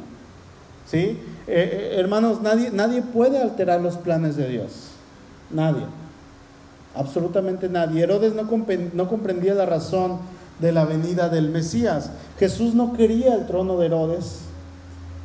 ¿Sí? 0.90 0.98
Eh, 0.98 1.20
eh, 1.48 1.96
hermanos, 1.98 2.42
nadie, 2.42 2.72
nadie 2.72 3.02
puede 3.02 3.40
alterar 3.40 3.82
los 3.82 3.98
planes 3.98 4.36
de 4.36 4.48
Dios. 4.48 4.90
Nadie. 5.52 5.84
Absolutamente 6.96 7.70
nadie. 7.70 8.04
Herodes 8.04 8.34
no, 8.34 8.44
no 8.94 9.10
comprendía 9.10 9.54
la 9.54 9.66
razón 9.66 10.18
de 10.60 10.72
la 10.72 10.86
venida 10.86 11.30
del 11.30 11.50
Mesías. 11.50 12.12
Jesús 12.38 12.74
no 12.74 12.94
quería 12.94 13.36
el 13.36 13.46
trono 13.46 13.78
de 13.78 13.86
Herodes. 13.86 14.40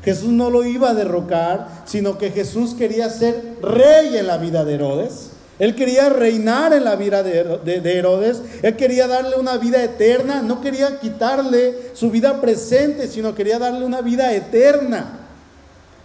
Jesús 0.02 0.30
no 0.30 0.50
lo 0.50 0.64
iba 0.64 0.90
a 0.90 0.94
derrocar, 0.94 1.68
sino 1.86 2.18
que 2.18 2.30
Jesús 2.30 2.74
quería 2.74 3.08
ser 3.08 3.56
rey 3.62 4.16
en 4.16 4.26
la 4.26 4.36
vida 4.36 4.64
de 4.64 4.74
Herodes. 4.74 5.30
Él 5.58 5.76
quería 5.76 6.08
reinar 6.08 6.72
en 6.72 6.84
la 6.84 6.96
vida 6.96 7.22
de, 7.22 7.98
Herodes. 7.98 8.42
Él 8.62 8.76
quería 8.76 9.06
darle 9.06 9.36
una 9.36 9.56
vida 9.56 9.82
eterna. 9.82 10.42
No 10.42 10.60
quería 10.60 10.98
quitarle 10.98 11.74
su 11.94 12.10
vida 12.10 12.40
presente, 12.40 13.06
sino 13.06 13.34
quería 13.34 13.58
darle 13.58 13.84
una 13.84 14.00
vida 14.00 14.32
eterna. 14.34 15.20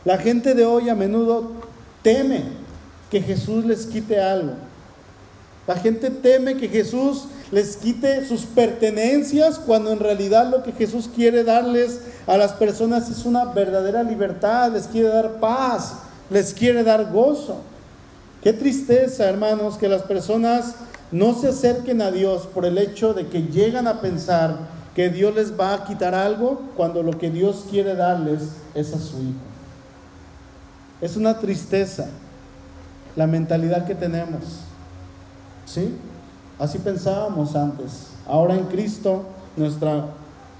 La 0.05 0.17
gente 0.17 0.53
de 0.53 0.65
hoy 0.65 0.89
a 0.89 0.95
menudo 0.95 1.51
teme 2.03 2.43
que 3.09 3.21
Jesús 3.21 3.65
les 3.65 3.87
quite 3.87 4.19
algo. 4.19 4.53
La 5.67 5.75
gente 5.75 6.09
teme 6.09 6.57
que 6.57 6.67
Jesús 6.67 7.25
les 7.51 7.77
quite 7.77 8.25
sus 8.25 8.41
pertenencias 8.41 9.59
cuando 9.59 9.91
en 9.91 9.99
realidad 9.99 10.49
lo 10.49 10.63
que 10.63 10.71
Jesús 10.71 11.09
quiere 11.13 11.43
darles 11.43 12.01
a 12.27 12.37
las 12.37 12.53
personas 12.53 13.09
es 13.09 13.25
una 13.25 13.45
verdadera 13.45 14.03
libertad, 14.03 14.71
les 14.71 14.87
quiere 14.87 15.09
dar 15.09 15.39
paz, 15.39 15.93
les 16.29 16.53
quiere 16.53 16.83
dar 16.83 17.11
gozo. 17.11 17.61
Qué 18.41 18.53
tristeza, 18.53 19.27
hermanos, 19.27 19.77
que 19.77 19.89
las 19.89 20.03
personas 20.03 20.75
no 21.11 21.33
se 21.33 21.49
acerquen 21.49 22.01
a 22.01 22.11
Dios 22.11 22.47
por 22.47 22.65
el 22.65 22.77
hecho 22.77 23.13
de 23.13 23.27
que 23.27 23.43
llegan 23.43 23.87
a 23.87 23.99
pensar 23.99 24.57
que 24.95 25.09
Dios 25.09 25.35
les 25.35 25.59
va 25.59 25.73
a 25.73 25.83
quitar 25.85 26.15
algo 26.15 26.61
cuando 26.75 27.03
lo 27.03 27.17
que 27.17 27.29
Dios 27.29 27.65
quiere 27.69 27.95
darles 27.95 28.41
es 28.75 28.93
a 28.93 28.99
su 28.99 29.17
hijo. 29.17 29.39
Es 31.01 31.15
una 31.15 31.39
tristeza 31.39 32.07
la 33.15 33.27
mentalidad 33.27 33.85
que 33.85 33.95
tenemos. 33.95 34.43
¿Sí? 35.65 35.95
Así 36.57 36.79
pensábamos 36.79 37.55
antes. 37.55 38.07
Ahora 38.27 38.55
en 38.55 38.65
Cristo 38.65 39.23
nuestra, 39.55 40.05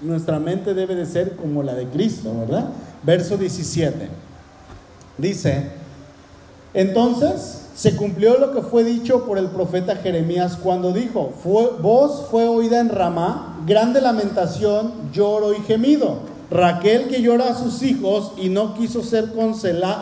nuestra 0.01 0.39
mente 0.39 0.73
debe 0.73 0.95
de 0.95 1.05
ser 1.05 1.35
como 1.35 1.63
la 1.63 1.73
de 1.75 1.87
Cristo, 1.87 2.33
¿verdad? 2.39 2.69
Verso 3.03 3.37
17. 3.37 4.09
Dice, 5.17 5.69
entonces 6.73 7.68
se 7.79 7.95
cumplió 7.95 8.37
lo 8.37 8.51
que 8.51 8.61
fue 8.61 8.83
dicho 8.83 9.23
por 9.25 9.37
el 9.37 9.47
profeta 9.47 9.95
Jeremías 9.95 10.57
cuando 10.61 10.91
dijo, 10.91 11.31
voz 11.81 12.25
fue 12.29 12.45
oída 12.45 12.81
en 12.81 12.89
Ramá, 12.89 13.63
grande 13.65 14.01
lamentación, 14.01 14.91
lloro 15.13 15.53
y 15.53 15.61
gemido. 15.61 16.17
Raquel 16.51 17.07
que 17.07 17.21
llora 17.21 17.51
a 17.51 17.55
sus 17.55 17.81
hijos 17.83 18.33
y 18.35 18.49
no 18.49 18.73
quiso 18.73 19.01
ser 19.01 19.29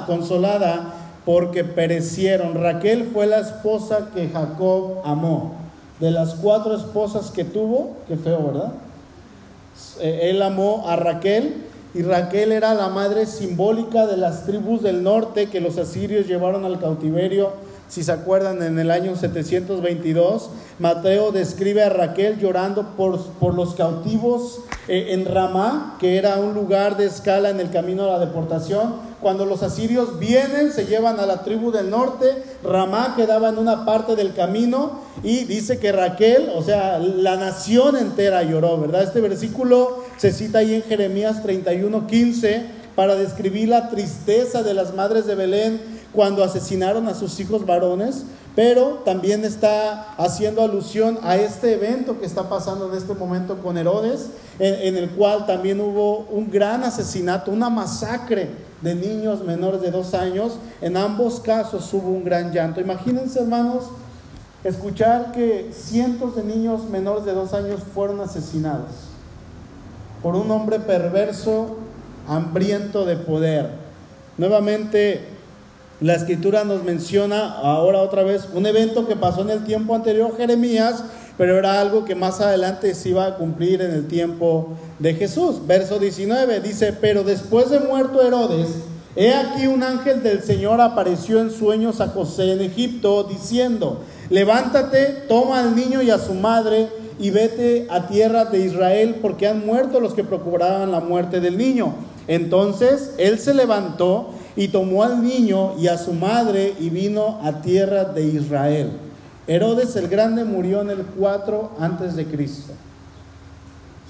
consolada 0.08 0.96
porque 1.24 1.64
perecieron. 1.64 2.56
Raquel 2.56 3.12
fue 3.14 3.28
la 3.28 3.42
esposa 3.42 4.10
que 4.12 4.28
Jacob 4.28 5.02
amó. 5.04 5.54
De 6.00 6.10
las 6.10 6.34
cuatro 6.34 6.76
esposas 6.76 7.30
que 7.30 7.44
tuvo, 7.44 7.92
qué 8.08 8.18
feo, 8.18 8.44
¿verdad? 8.44 8.74
Eh, 10.00 10.32
él 10.32 10.42
amó 10.42 10.86
a 10.88 10.96
Raquel 10.96 11.68
y 11.98 12.04
Raquel 12.04 12.52
era 12.52 12.76
la 12.76 12.90
madre 12.90 13.26
simbólica 13.26 14.06
de 14.06 14.18
las 14.18 14.46
tribus 14.46 14.84
del 14.84 15.02
norte 15.02 15.48
que 15.48 15.60
los 15.60 15.80
asirios 15.80 16.28
llevaron 16.28 16.64
al 16.64 16.80
cautiverio. 16.80 17.54
Si 17.90 18.04
se 18.04 18.12
acuerdan, 18.12 18.62
en 18.62 18.78
el 18.80 18.92
año 18.92 19.16
722, 19.16 20.50
Mateo 20.80 21.32
describe 21.32 21.84
a 21.84 21.90
Raquel 21.90 22.38
llorando 22.40 22.96
por, 22.98 23.20
por 23.40 23.54
los 23.54 23.76
cautivos 23.76 24.60
eh, 24.88 25.08
en 25.12 25.26
Ramá, 25.26 25.96
que 26.00 26.18
era 26.18 26.38
un 26.38 26.54
lugar 26.54 26.98
de 26.98 27.06
escala 27.06 27.50
en 27.50 27.60
el 27.60 27.72
camino 27.72 28.04
a 28.04 28.18
la 28.18 28.26
deportación 28.26 29.08
cuando 29.22 29.46
los 29.46 29.64
asirios 29.64 30.20
vienen, 30.20 30.72
se 30.72 30.86
llevan 30.86 31.20
a 31.20 31.26
la 31.26 31.44
tribu 31.44 31.72
del 31.72 31.90
norte, 31.90 32.44
Ramá 32.64 33.16
quedaba 33.16 33.50
en 33.50 33.58
una 33.58 33.84
parte 33.84 34.16
del 34.16 34.34
camino 34.34 35.02
y 35.24 35.46
dice 35.46 35.80
que 35.80 35.92
Raquel, 35.92 36.52
o 36.56 36.62
sea, 36.62 37.00
la 37.00 37.36
nación 37.36 37.98
entera 37.98 38.44
lloró, 38.44 38.80
¿verdad? 38.80 39.04
Este 39.04 39.22
versículo 39.22 40.04
se 40.18 40.32
cita 40.32 40.60
ahí 40.60 40.76
en 40.76 40.84
Jeremías 40.84 41.42
31, 41.42 42.06
15 42.06 42.66
para 42.96 43.16
describir 43.16 43.70
la 43.70 43.90
tristeza 43.90 44.62
de 44.62 44.74
las 44.74 44.94
madres 44.94 45.26
de 45.26 45.36
Belén 45.36 45.97
cuando 46.14 46.44
asesinaron 46.44 47.08
a 47.08 47.14
sus 47.14 47.40
hijos 47.40 47.66
varones, 47.66 48.24
pero 48.56 49.02
también 49.06 49.46
está 49.46 50.16
haciendo 50.18 50.64
alusión 50.64 51.20
a 51.22 51.38
este 51.38 51.74
evento 51.74 52.20
que 52.20 52.26
está 52.26 52.50
pasando 52.50 52.90
en 52.90 52.98
este 52.98 53.14
momento 53.14 53.58
con 53.62 53.78
Herodes, 53.78 54.32
en, 54.58 54.98
el 54.98 55.12
cual 55.12 55.46
también 55.46 55.80
hubo 55.80 56.22
un 56.32 56.50
gran 56.50 56.84
asesinato, 56.84 57.52
una 57.52 57.70
masacre 57.70 58.50
de 58.82 58.96
niños 58.96 59.44
menores 59.44 59.82
de 59.82 59.92
dos 59.92 60.16
años, 60.16 60.54
en 60.82 60.98
ambos 60.98 61.40
casos 61.40 61.94
hubo 61.94 62.10
un 62.10 62.24
gran 62.24 62.52
llanto. 62.52 62.82
Imagínense, 62.82 63.40
hermanos, 63.40 63.84
escuchar 64.64 65.32
que 65.34 65.70
cientos 65.72 66.36
de 66.36 66.44
niños 66.44 66.90
menores 66.90 67.26
de 67.26 67.34
dos 67.34 67.54
años 67.54 67.82
fueron 67.94 68.22
asesinados 68.22 68.90
por 70.24 70.36
un 70.36 70.50
hombre 70.52 70.80
perverso, 70.80 71.78
hambriento 72.28 73.06
de 73.06 73.18
poder. 73.18 73.70
Nuevamente, 74.38 75.37
la 76.00 76.14
escritura 76.14 76.64
nos 76.64 76.84
menciona 76.84 77.54
ahora 77.54 78.00
otra 78.00 78.24
vez 78.24 78.48
un 78.54 78.66
evento 78.66 79.08
que 79.08 79.16
pasó 79.16 79.42
en 79.42 79.50
el 79.50 79.64
tiempo 79.64 79.96
anterior, 79.96 80.36
Jeremías, 80.38 81.04
pero 81.38 81.58
era 81.58 81.80
algo 81.82 82.06
que 82.06 82.16
más 82.16 82.40
adelante 82.40 82.94
se 82.94 83.10
iba 83.10 83.26
a 83.26 83.36
cumplir 83.36 83.82
en 83.82 83.92
el 83.92 84.08
tiempo 84.08 84.76
de 85.00 85.14
Jesús. 85.16 85.66
Verso 85.66 85.98
19 85.98 86.60
dice, 86.62 86.94
pero 86.94 87.24
después 87.24 87.70
de 87.70 87.80
muerto 87.80 88.22
Herodes, 88.22 88.68
he 89.16 89.34
aquí 89.34 89.66
un 89.66 89.82
ángel 89.82 90.22
del 90.22 90.44
Señor 90.44 90.82
apareció 90.82 91.40
en 91.40 91.52
sueños 91.52 92.00
a 92.00 92.10
José 92.10 92.54
en 92.54 92.62
Egipto, 92.62 93.24
diciendo, 93.24 94.02
levántate, 94.30 95.26
toma 95.28 95.60
al 95.60 95.76
niño 95.76 96.02
y 96.04 96.12
a 96.12 96.20
su 96.20 96.34
madre 96.34 96.90
y 97.20 97.32
vete 97.32 97.88
a 97.90 98.08
tierra 98.08 98.46
de 98.46 98.60
Israel, 98.60 99.16
porque 99.22 99.48
han 99.48 99.66
muerto 99.66 100.00
los 100.00 100.14
que 100.14 100.24
procuraban 100.24 100.92
la 100.92 101.00
muerte 101.00 101.40
del 101.40 101.58
niño. 101.58 101.96
Entonces 102.28 103.14
él 103.18 103.40
se 103.40 103.54
levantó 103.54 104.30
y 104.56 104.70
tomó 104.70 105.04
al 105.04 105.24
niño 105.24 105.78
y 105.78 105.88
a 105.88 105.98
su 105.98 106.14
madre 106.14 106.74
y 106.80 106.90
vino 106.90 107.40
a 107.44 107.62
tierra 107.62 108.06
de 108.06 108.24
Israel. 108.24 108.92
Herodes 109.48 109.96
el 109.96 110.10
Grande 110.10 110.44
murió 110.44 110.82
en 110.82 110.90
el 110.90 111.06
4 111.06 111.72
antes 111.80 112.16
de 112.16 112.26
Cristo. 112.26 112.74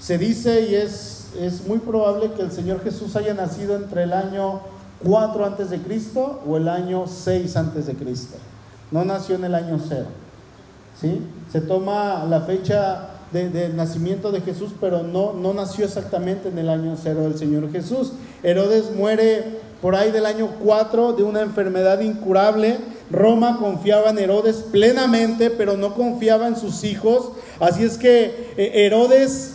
Se 0.00 0.18
dice 0.18 0.68
y 0.68 0.74
es, 0.74 1.28
es 1.38 1.66
muy 1.66 1.78
probable 1.78 2.32
que 2.32 2.42
el 2.42 2.50
Señor 2.50 2.82
Jesús 2.82 3.14
haya 3.14 3.34
nacido 3.34 3.76
entre 3.76 4.04
el 4.04 4.12
año 4.12 4.60
4 5.04 5.44
antes 5.44 5.70
de 5.70 5.78
Cristo 5.78 6.40
o 6.46 6.56
el 6.56 6.68
año 6.68 7.06
6 7.06 7.56
antes 7.56 7.86
de 7.86 7.94
Cristo. 7.94 8.36
No 8.90 9.04
nació 9.04 9.36
en 9.36 9.44
el 9.44 9.54
año 9.54 9.78
0. 9.86 10.06
¿sí? 11.00 11.20
Se 11.52 11.60
toma 11.60 12.24
la 12.28 12.40
fecha 12.40 13.10
de, 13.32 13.68
nacimiento 13.70 14.32
de 14.32 14.40
Jesús, 14.40 14.72
pero 14.80 15.02
no, 15.02 15.32
no 15.32 15.52
nació 15.52 15.84
exactamente 15.84 16.48
en 16.48 16.58
el 16.58 16.68
año 16.68 16.96
0 17.00 17.22
del 17.22 17.38
Señor 17.38 17.70
Jesús. 17.72 18.12
Herodes 18.42 18.92
muere 18.94 19.60
por 19.82 19.94
ahí 19.94 20.10
del 20.10 20.26
año 20.26 20.48
4 20.62 21.12
de 21.12 21.22
una 21.22 21.42
enfermedad 21.42 22.00
incurable 22.00 22.78
Roma 23.10 23.58
confiaba 23.58 24.10
en 24.10 24.18
Herodes 24.18 24.64
plenamente, 24.70 25.50
pero 25.50 25.76
no 25.76 25.94
confiaba 25.94 26.46
en 26.46 26.56
sus 26.56 26.84
hijos. 26.84 27.30
Así 27.60 27.84
es 27.84 27.96
que 27.96 28.52
eh, 28.56 28.86
Herodes 28.86 29.54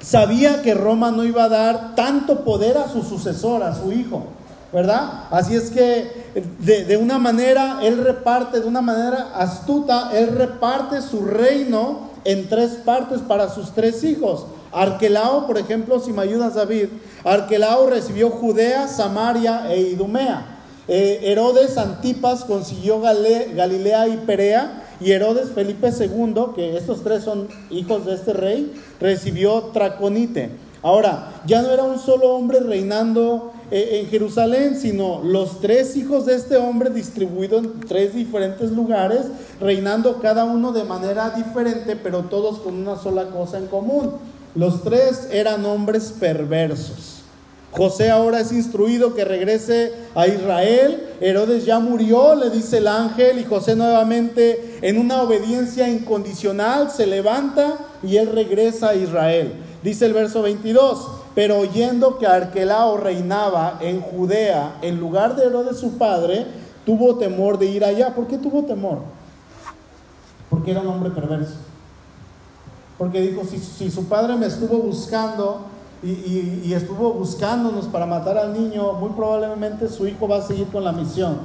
sabía 0.00 0.62
que 0.62 0.74
Roma 0.74 1.10
no 1.10 1.24
iba 1.24 1.44
a 1.44 1.48
dar 1.48 1.94
tanto 1.94 2.44
poder 2.44 2.76
a 2.76 2.88
su 2.88 3.02
sucesor, 3.02 3.62
a 3.62 3.74
su 3.74 3.92
hijo, 3.92 4.26
¿verdad? 4.72 5.24
Así 5.30 5.56
es 5.56 5.70
que 5.70 6.28
de, 6.60 6.84
de 6.84 6.96
una 6.96 7.18
manera, 7.18 7.78
él 7.82 8.04
reparte, 8.04 8.60
de 8.60 8.68
una 8.68 8.82
manera 8.82 9.32
astuta, 9.34 10.10
él 10.12 10.36
reparte 10.36 11.00
su 11.00 11.24
reino 11.24 12.07
en 12.24 12.48
tres 12.48 12.72
partes 12.84 13.20
para 13.20 13.48
sus 13.48 13.72
tres 13.72 14.04
hijos. 14.04 14.46
Arquelao, 14.72 15.46
por 15.46 15.58
ejemplo, 15.58 16.00
si 16.00 16.12
me 16.12 16.22
ayudas 16.22 16.54
David, 16.54 16.88
Arquelao 17.24 17.88
recibió 17.88 18.30
Judea, 18.30 18.88
Samaria 18.88 19.72
e 19.72 19.80
Idumea. 19.80 20.58
Eh, 20.88 21.20
Herodes 21.24 21.76
Antipas 21.76 22.44
consiguió 22.44 23.00
Galilea 23.00 24.08
y 24.08 24.16
Perea, 24.26 24.84
y 25.00 25.12
Herodes 25.12 25.50
Felipe 25.54 25.90
II, 25.90 26.34
que 26.56 26.76
estos 26.76 27.04
tres 27.04 27.24
son 27.24 27.48
hijos 27.70 28.04
de 28.06 28.14
este 28.14 28.32
rey, 28.32 28.72
recibió 29.00 29.70
Traconite. 29.72 30.50
Ahora, 30.82 31.42
ya 31.46 31.62
no 31.62 31.70
era 31.70 31.82
un 31.82 31.98
solo 31.98 32.34
hombre 32.34 32.60
reinando 32.60 33.52
en 33.70 34.06
Jerusalén, 34.08 34.76
sino 34.76 35.22
los 35.22 35.60
tres 35.60 35.96
hijos 35.96 36.26
de 36.26 36.34
este 36.34 36.56
hombre 36.56 36.90
distribuidos 36.90 37.64
en 37.64 37.80
tres 37.80 38.14
diferentes 38.14 38.70
lugares, 38.70 39.26
reinando 39.60 40.20
cada 40.20 40.44
uno 40.44 40.72
de 40.72 40.84
manera 40.84 41.30
diferente, 41.30 41.96
pero 41.96 42.24
todos 42.24 42.58
con 42.58 42.74
una 42.74 42.96
sola 42.96 43.26
cosa 43.26 43.58
en 43.58 43.66
común. 43.66 44.12
Los 44.54 44.82
tres 44.82 45.28
eran 45.30 45.64
hombres 45.66 46.14
perversos. 46.18 47.18
José 47.70 48.10
ahora 48.10 48.40
es 48.40 48.50
instruido 48.50 49.14
que 49.14 49.24
regrese 49.24 49.92
a 50.14 50.26
Israel. 50.26 51.06
Herodes 51.20 51.66
ya 51.66 51.78
murió, 51.78 52.34
le 52.34 52.50
dice 52.50 52.78
el 52.78 52.88
ángel, 52.88 53.38
y 53.38 53.44
José 53.44 53.76
nuevamente 53.76 54.78
en 54.80 54.98
una 54.98 55.22
obediencia 55.22 55.88
incondicional 55.88 56.90
se 56.90 57.06
levanta 57.06 57.78
y 58.02 58.16
él 58.16 58.30
regresa 58.32 58.90
a 58.90 58.94
Israel. 58.94 59.52
Dice 59.82 60.06
el 60.06 60.14
verso 60.14 60.42
22, 60.42 61.17
pero 61.38 61.60
oyendo 61.60 62.18
que 62.18 62.26
Arquelao 62.26 62.96
reinaba 62.96 63.78
en 63.80 64.00
Judea 64.00 64.76
en 64.82 64.98
lugar 64.98 65.36
de 65.36 65.46
Herodes 65.46 65.78
su 65.78 65.96
padre, 65.96 66.48
tuvo 66.84 67.14
temor 67.14 67.60
de 67.60 67.66
ir 67.66 67.84
allá. 67.84 68.12
¿Por 68.12 68.26
qué 68.26 68.38
tuvo 68.38 68.64
temor? 68.64 69.02
Porque 70.50 70.72
era 70.72 70.80
un 70.80 70.88
hombre 70.88 71.10
perverso. 71.10 71.54
Porque 72.98 73.20
dijo, 73.20 73.44
si, 73.44 73.56
si 73.60 73.88
su 73.88 74.08
padre 74.08 74.34
me 74.34 74.46
estuvo 74.46 74.78
buscando, 74.78 75.60
y, 76.02 76.72
estuvo 76.72 77.12
buscándonos 77.12 77.86
para 77.86 78.04
matar 78.04 78.36
al 78.36 78.52
niño, 78.52 78.94
muy 78.94 79.10
probablemente 79.10 79.88
su 79.88 80.08
hijo 80.08 80.26
va 80.26 80.38
a 80.38 80.42
seguir 80.42 80.66
con 80.66 80.82
la 80.82 80.90
misión, 80.90 81.38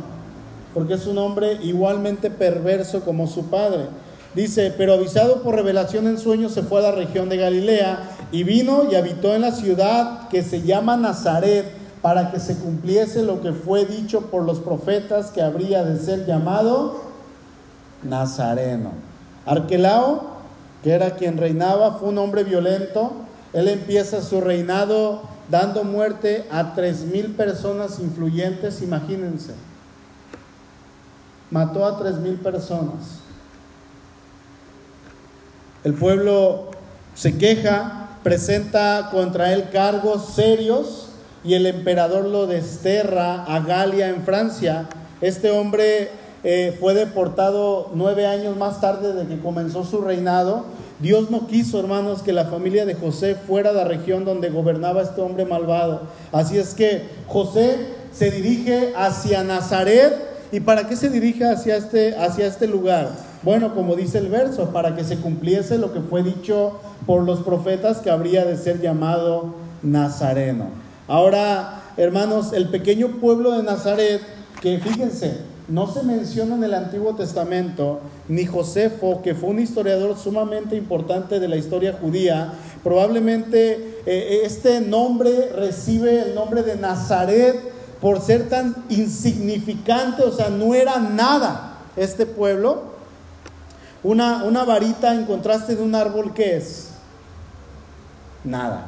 porque 0.73 0.95
es 0.95 1.05
un 1.05 1.19
hombre 1.19 1.59
igualmente 1.61 2.31
perverso 2.31 3.01
como 3.01 3.27
su 3.27 3.45
padre. 3.45 3.89
Dice, 4.35 4.73
pero 4.75 4.93
avisado 4.93 5.43
por 5.43 5.55
revelación 5.55 6.07
en 6.07 6.17
sueños 6.17 6.53
se 6.53 6.63
fue 6.63 6.79
a 6.79 6.89
la 6.89 6.91
región 6.91 7.29
de 7.29 7.37
Galilea 7.37 8.09
y 8.31 8.43
vino 8.43 8.85
y 8.91 8.95
habitó 8.95 9.35
en 9.35 9.41
la 9.41 9.51
ciudad 9.51 10.27
que 10.29 10.41
se 10.41 10.63
llama 10.63 10.97
Nazaret 10.97 11.71
para 12.01 12.31
que 12.31 12.39
se 12.39 12.57
cumpliese 12.57 13.23
lo 13.23 13.41
que 13.41 13.53
fue 13.53 13.85
dicho 13.85 14.21
por 14.31 14.43
los 14.43 14.59
profetas 14.59 15.29
que 15.29 15.41
habría 15.41 15.83
de 15.83 15.99
ser 15.99 16.25
llamado 16.25 17.01
Nazareno. 18.03 18.91
Arquelao, 19.45 20.33
que 20.83 20.91
era 20.91 21.11
quien 21.11 21.37
reinaba, 21.37 21.93
fue 21.93 22.09
un 22.09 22.17
hombre 22.17 22.43
violento, 22.43 23.13
él 23.53 23.67
empieza 23.67 24.21
su 24.21 24.41
reinado 24.41 25.21
dando 25.49 25.83
muerte 25.83 26.45
a 26.51 26.73
tres 26.73 27.05
mil 27.05 27.35
personas 27.35 27.99
influyentes, 27.99 28.81
imagínense. 28.81 29.53
Mató 31.51 31.85
a 31.85 31.99
tres 31.99 32.17
mil 32.17 32.35
personas. 32.35 33.22
El 35.83 35.93
pueblo 35.95 36.71
se 37.13 37.37
queja 37.37 38.17
presenta 38.23 39.09
contra 39.11 39.51
él 39.51 39.65
cargos 39.73 40.33
serios 40.33 41.09
y 41.43 41.55
el 41.55 41.65
emperador 41.65 42.23
lo 42.23 42.47
desterra 42.47 43.43
a 43.43 43.59
Galia 43.59 44.07
en 44.07 44.23
Francia. 44.23 44.87
Este 45.19 45.51
hombre 45.51 46.09
eh, 46.45 46.77
fue 46.79 46.93
deportado 46.93 47.91
nueve 47.95 48.27
años 48.27 48.55
más 48.55 48.79
tarde 48.79 49.11
de 49.11 49.27
que 49.27 49.41
comenzó 49.41 49.83
su 49.83 49.99
reinado. 49.99 50.63
Dios 50.99 51.29
no 51.29 51.47
quiso, 51.47 51.81
hermanos, 51.81 52.21
que 52.21 52.31
la 52.31 52.45
familia 52.45 52.85
de 52.85 52.95
José 52.95 53.35
fuera 53.35 53.73
de 53.73 53.79
la 53.79 53.83
región 53.83 54.23
donde 54.23 54.49
gobernaba 54.49 55.01
este 55.01 55.19
hombre 55.19 55.43
malvado. 55.43 56.03
Así 56.31 56.57
es 56.57 56.75
que 56.75 57.09
José 57.27 57.75
se 58.13 58.31
dirige 58.31 58.93
hacia 58.95 59.43
Nazaret. 59.43 60.13
¿Y 60.53 60.61
para 60.61 60.87
qué 60.87 60.95
se 60.95 61.09
dirige 61.09 61.43
hacia 61.43 61.75
este, 61.75 62.15
hacia 62.15 62.45
este 62.45 62.67
lugar? 62.67 63.32
Bueno, 63.43 63.75
como 63.75 63.95
dice 63.95 64.19
el 64.19 64.29
verso, 64.29 64.69
para 64.69 64.95
que 64.95 65.03
se 65.03 65.17
cumpliese 65.17 65.77
lo 65.77 65.91
que 65.91 65.99
fue 65.99 66.23
dicho 66.23 66.79
por 67.05 67.23
los 67.23 67.41
profetas 67.41 67.97
que 67.97 68.09
habría 68.09 68.45
de 68.45 68.55
ser 68.55 68.79
llamado 68.79 69.55
Nazareno. 69.81 70.67
Ahora, 71.09 71.83
hermanos, 71.97 72.53
el 72.53 72.69
pequeño 72.69 73.19
pueblo 73.19 73.51
de 73.51 73.63
Nazaret, 73.63 74.21
que 74.61 74.79
fíjense, 74.79 75.39
no 75.67 75.91
se 75.91 76.03
menciona 76.03 76.55
en 76.55 76.63
el 76.63 76.73
Antiguo 76.73 77.15
Testamento, 77.15 77.99
ni 78.29 78.45
Josefo, 78.45 79.21
que 79.21 79.35
fue 79.35 79.49
un 79.49 79.59
historiador 79.59 80.17
sumamente 80.17 80.77
importante 80.77 81.41
de 81.41 81.47
la 81.49 81.57
historia 81.57 81.97
judía, 82.01 82.53
probablemente 82.81 83.99
eh, 84.05 84.41
este 84.45 84.79
nombre 84.79 85.49
recibe 85.53 86.21
el 86.21 86.35
nombre 86.35 86.63
de 86.63 86.77
Nazaret 86.77 87.59
por 87.99 88.21
ser 88.21 88.47
tan 88.47 88.85
insignificante, 88.87 90.23
o 90.23 90.31
sea, 90.31 90.49
no 90.49 90.73
era 90.75 90.99
nada 90.99 91.79
este 91.97 92.25
pueblo. 92.25 92.92
Una, 94.03 94.43
una 94.43 94.65
varita 94.65 95.13
en 95.13 95.25
contraste 95.25 95.75
de 95.75 95.81
un 95.81 95.95
árbol, 95.95 96.33
¿qué 96.33 96.57
es? 96.57 96.89
Nada. 98.43 98.87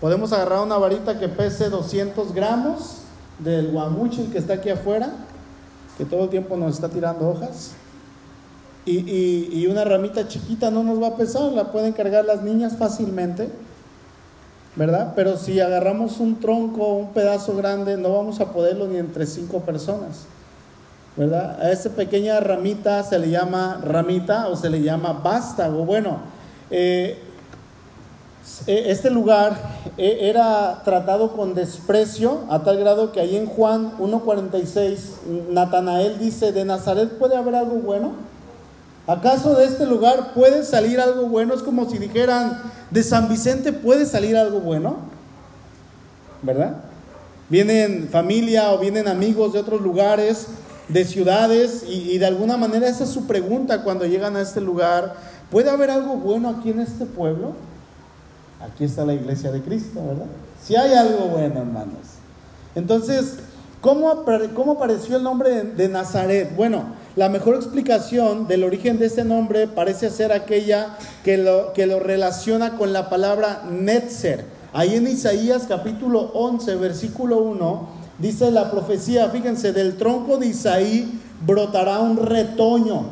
Podemos 0.00 0.32
agarrar 0.32 0.60
una 0.60 0.76
varita 0.76 1.18
que 1.18 1.28
pese 1.28 1.70
200 1.70 2.34
gramos 2.34 2.98
del 3.38 3.70
guamuchil 3.70 4.30
que 4.30 4.38
está 4.38 4.54
aquí 4.54 4.70
afuera, 4.70 5.10
que 5.96 6.04
todo 6.04 6.24
el 6.24 6.30
tiempo 6.30 6.56
nos 6.56 6.74
está 6.74 6.88
tirando 6.88 7.28
hojas. 7.28 7.72
Y, 8.86 9.48
y, 9.50 9.66
una 9.66 9.82
ramita 9.82 10.28
chiquita 10.28 10.70
no 10.70 10.82
nos 10.82 11.02
va 11.02 11.08
a 11.08 11.16
pesar, 11.16 11.52
la 11.52 11.72
pueden 11.72 11.94
cargar 11.94 12.26
las 12.26 12.42
niñas 12.42 12.76
fácilmente, 12.76 13.48
¿verdad? 14.76 15.14
Pero 15.16 15.38
si 15.38 15.58
agarramos 15.58 16.20
un 16.20 16.38
tronco, 16.38 16.92
un 16.92 17.14
pedazo 17.14 17.56
grande, 17.56 17.96
no 17.96 18.12
vamos 18.12 18.40
a 18.40 18.52
poderlo 18.52 18.86
ni 18.86 18.98
entre 18.98 19.24
cinco 19.24 19.60
personas, 19.60 20.26
¿verdad? 21.16 21.60
A 21.60 21.70
esa 21.70 21.90
pequeña 21.90 22.40
ramita 22.40 23.02
se 23.02 23.18
le 23.18 23.30
llama 23.30 23.80
ramita 23.82 24.48
o 24.48 24.56
se 24.56 24.70
le 24.70 24.82
llama 24.82 25.12
vástago. 25.12 25.84
Bueno, 25.84 26.18
eh, 26.70 27.18
eh, 28.66 28.84
este 28.88 29.10
lugar 29.10 29.56
eh, 29.96 30.18
era 30.22 30.82
tratado 30.84 31.32
con 31.32 31.54
desprecio 31.54 32.40
a 32.50 32.62
tal 32.62 32.78
grado 32.78 33.12
que 33.12 33.20
ahí 33.20 33.36
en 33.36 33.46
Juan 33.46 33.96
1.46 33.98 35.50
Natanael 35.50 36.18
dice, 36.18 36.52
¿de 36.52 36.64
Nazaret 36.64 37.10
puede 37.18 37.36
haber 37.36 37.54
algo 37.54 37.76
bueno? 37.76 38.12
¿Acaso 39.06 39.54
de 39.54 39.66
este 39.66 39.86
lugar 39.86 40.32
puede 40.34 40.64
salir 40.64 41.00
algo 41.00 41.26
bueno? 41.26 41.54
Es 41.54 41.62
como 41.62 41.88
si 41.88 41.98
dijeran, 41.98 42.60
de 42.90 43.02
San 43.02 43.28
Vicente 43.28 43.72
puede 43.72 44.06
salir 44.06 44.36
algo 44.36 44.60
bueno, 44.60 44.96
¿verdad? 46.42 46.76
Vienen 47.50 48.08
familia 48.10 48.72
o 48.72 48.78
vienen 48.78 49.08
amigos 49.08 49.52
de 49.52 49.58
otros 49.58 49.82
lugares, 49.82 50.46
de 50.88 51.04
ciudades, 51.04 51.84
y, 51.88 52.18
de 52.18 52.26
alguna 52.26 52.56
manera 52.56 52.88
esa 52.88 53.04
es 53.04 53.10
su 53.10 53.26
pregunta 53.26 53.82
cuando 53.82 54.04
llegan 54.06 54.36
a 54.36 54.40
este 54.40 54.60
lugar. 54.60 55.14
¿Puede 55.50 55.70
haber 55.70 55.90
algo 55.90 56.16
bueno 56.16 56.48
aquí 56.48 56.70
en 56.70 56.80
este 56.80 57.06
pueblo? 57.06 57.52
Aquí 58.60 58.84
está 58.84 59.04
la 59.04 59.14
iglesia 59.14 59.50
de 59.52 59.62
Cristo, 59.62 60.04
¿verdad? 60.06 60.26
Si 60.62 60.76
hay 60.76 60.94
algo 60.94 61.26
bueno, 61.26 61.60
hermanos. 61.60 61.98
Entonces, 62.74 63.36
¿cómo, 63.80 64.24
cómo 64.54 64.72
apareció 64.72 65.16
el 65.16 65.22
nombre 65.22 65.62
de, 65.62 65.88
Nazaret? 65.88 66.54
Bueno, 66.56 66.84
la 67.16 67.28
mejor 67.28 67.54
explicación 67.56 68.46
del 68.46 68.64
origen 68.64 68.98
de 68.98 69.06
este 69.06 69.24
nombre 69.24 69.68
parece 69.68 70.10
ser 70.10 70.32
aquella 70.32 70.96
que 71.22 71.36
lo, 71.36 71.72
que 71.72 71.86
lo 71.86 72.00
relaciona 72.00 72.76
con 72.76 72.92
la 72.92 73.08
palabra 73.08 73.62
Netzer. 73.70 74.44
Ahí 74.72 74.96
en 74.96 75.06
Isaías 75.06 75.66
capítulo 75.68 76.32
11, 76.34 76.74
versículo 76.76 77.38
1, 77.38 77.88
dice 78.18 78.50
la 78.50 78.70
profecía, 78.70 79.28
fíjense, 79.30 79.72
del 79.72 79.96
tronco 79.96 80.38
de 80.38 80.46
Isaí 80.46 81.20
brotará 81.44 82.00
un 82.00 82.16
retoño, 82.16 83.06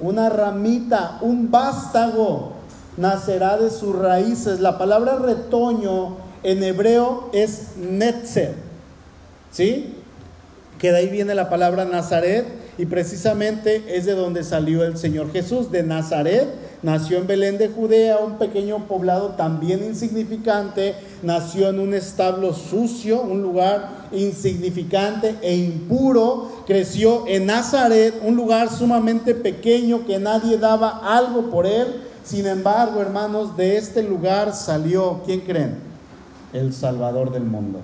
una 0.00 0.28
ramita, 0.28 1.18
un 1.20 1.50
vástago 1.50 2.52
nacerá 2.96 3.56
de 3.56 3.70
sus 3.70 3.96
raíces. 3.96 4.60
La 4.60 4.78
palabra 4.78 5.16
retoño 5.16 6.16
en 6.42 6.62
hebreo 6.62 7.30
es 7.32 7.76
netzer, 7.76 8.54
¿sí? 9.50 9.94
Que 10.78 10.90
de 10.90 10.98
ahí 10.98 11.08
viene 11.08 11.34
la 11.34 11.48
palabra 11.48 11.84
Nazaret 11.84 12.61
y 12.78 12.86
precisamente 12.86 13.84
es 13.88 14.06
de 14.06 14.14
donde 14.14 14.44
salió 14.44 14.84
el 14.84 14.96
Señor 14.96 15.30
Jesús, 15.32 15.70
de 15.70 15.82
Nazaret. 15.82 16.48
Nació 16.82 17.18
en 17.18 17.26
Belén 17.26 17.58
de 17.58 17.68
Judea, 17.68 18.18
un 18.18 18.38
pequeño 18.38 18.86
poblado 18.86 19.30
también 19.30 19.84
insignificante. 19.84 20.94
Nació 21.22 21.68
en 21.68 21.78
un 21.78 21.94
establo 21.94 22.54
sucio, 22.54 23.20
un 23.20 23.42
lugar 23.42 24.08
insignificante 24.12 25.36
e 25.42 25.54
impuro. 25.54 26.64
Creció 26.66 27.26
en 27.28 27.46
Nazaret, 27.46 28.14
un 28.24 28.36
lugar 28.36 28.70
sumamente 28.70 29.34
pequeño 29.34 30.06
que 30.06 30.18
nadie 30.18 30.58
daba 30.58 31.00
algo 31.04 31.50
por 31.50 31.66
él 31.66 32.10
sin 32.24 32.46
embargo, 32.46 33.00
hermanos, 33.00 33.56
de 33.56 33.76
este 33.76 34.02
lugar 34.02 34.54
salió, 34.54 35.22
¿quién 35.26 35.40
creen? 35.40 35.78
El 36.52 36.72
Salvador 36.72 37.32
del 37.32 37.44
mundo. 37.44 37.80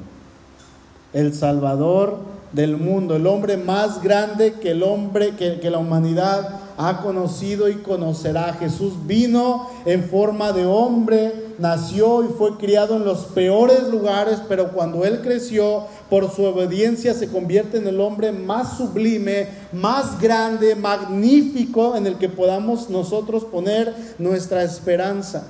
El 1.13 1.35
Salvador 1.35 2.19
del 2.53 2.77
mundo, 2.77 3.17
el 3.17 3.27
hombre 3.27 3.57
más 3.57 4.03
grande 4.03 4.55
que 4.55 4.71
el 4.71 4.83
hombre, 4.83 5.35
que, 5.37 5.71
la 5.71 5.79
humanidad 5.79 6.61
ha 6.79 7.03
conocido 7.03 7.69
y 7.69 7.75
conocerá. 7.75 8.55
Jesús 8.55 8.95
vino 9.07 9.69
en 9.85 10.05
forma 10.05 10.53
de 10.53 10.65
hombre, 10.65 11.33
nació 11.59 12.25
y 12.25 12.29
fue 12.29 12.57
criado 12.57 12.97
en 12.97 13.05
los 13.05 13.27
peores 13.27 13.89
lugares, 13.89 14.41
pero 14.49 14.73
cuando 14.73 15.05
Él 15.05 15.21
creció, 15.21 15.85
por 16.09 16.35
su 16.35 16.45
obediencia 16.45 17.13
se 17.13 17.29
convierte 17.29 17.79
en 17.79 17.87
el 17.87 18.01
hombre 18.01 18.33
más 18.33 18.79
sublime, 18.79 19.49
más 19.73 20.19
grande, 20.21 20.75
magnífico, 20.75 21.97
en 21.97 22.07
el 22.07 22.17
que 22.17 22.29
podamos 22.29 22.89
nosotros 22.89 23.45
poner 23.45 23.95
nuestra 24.19 24.63
esperanza. 24.63 25.49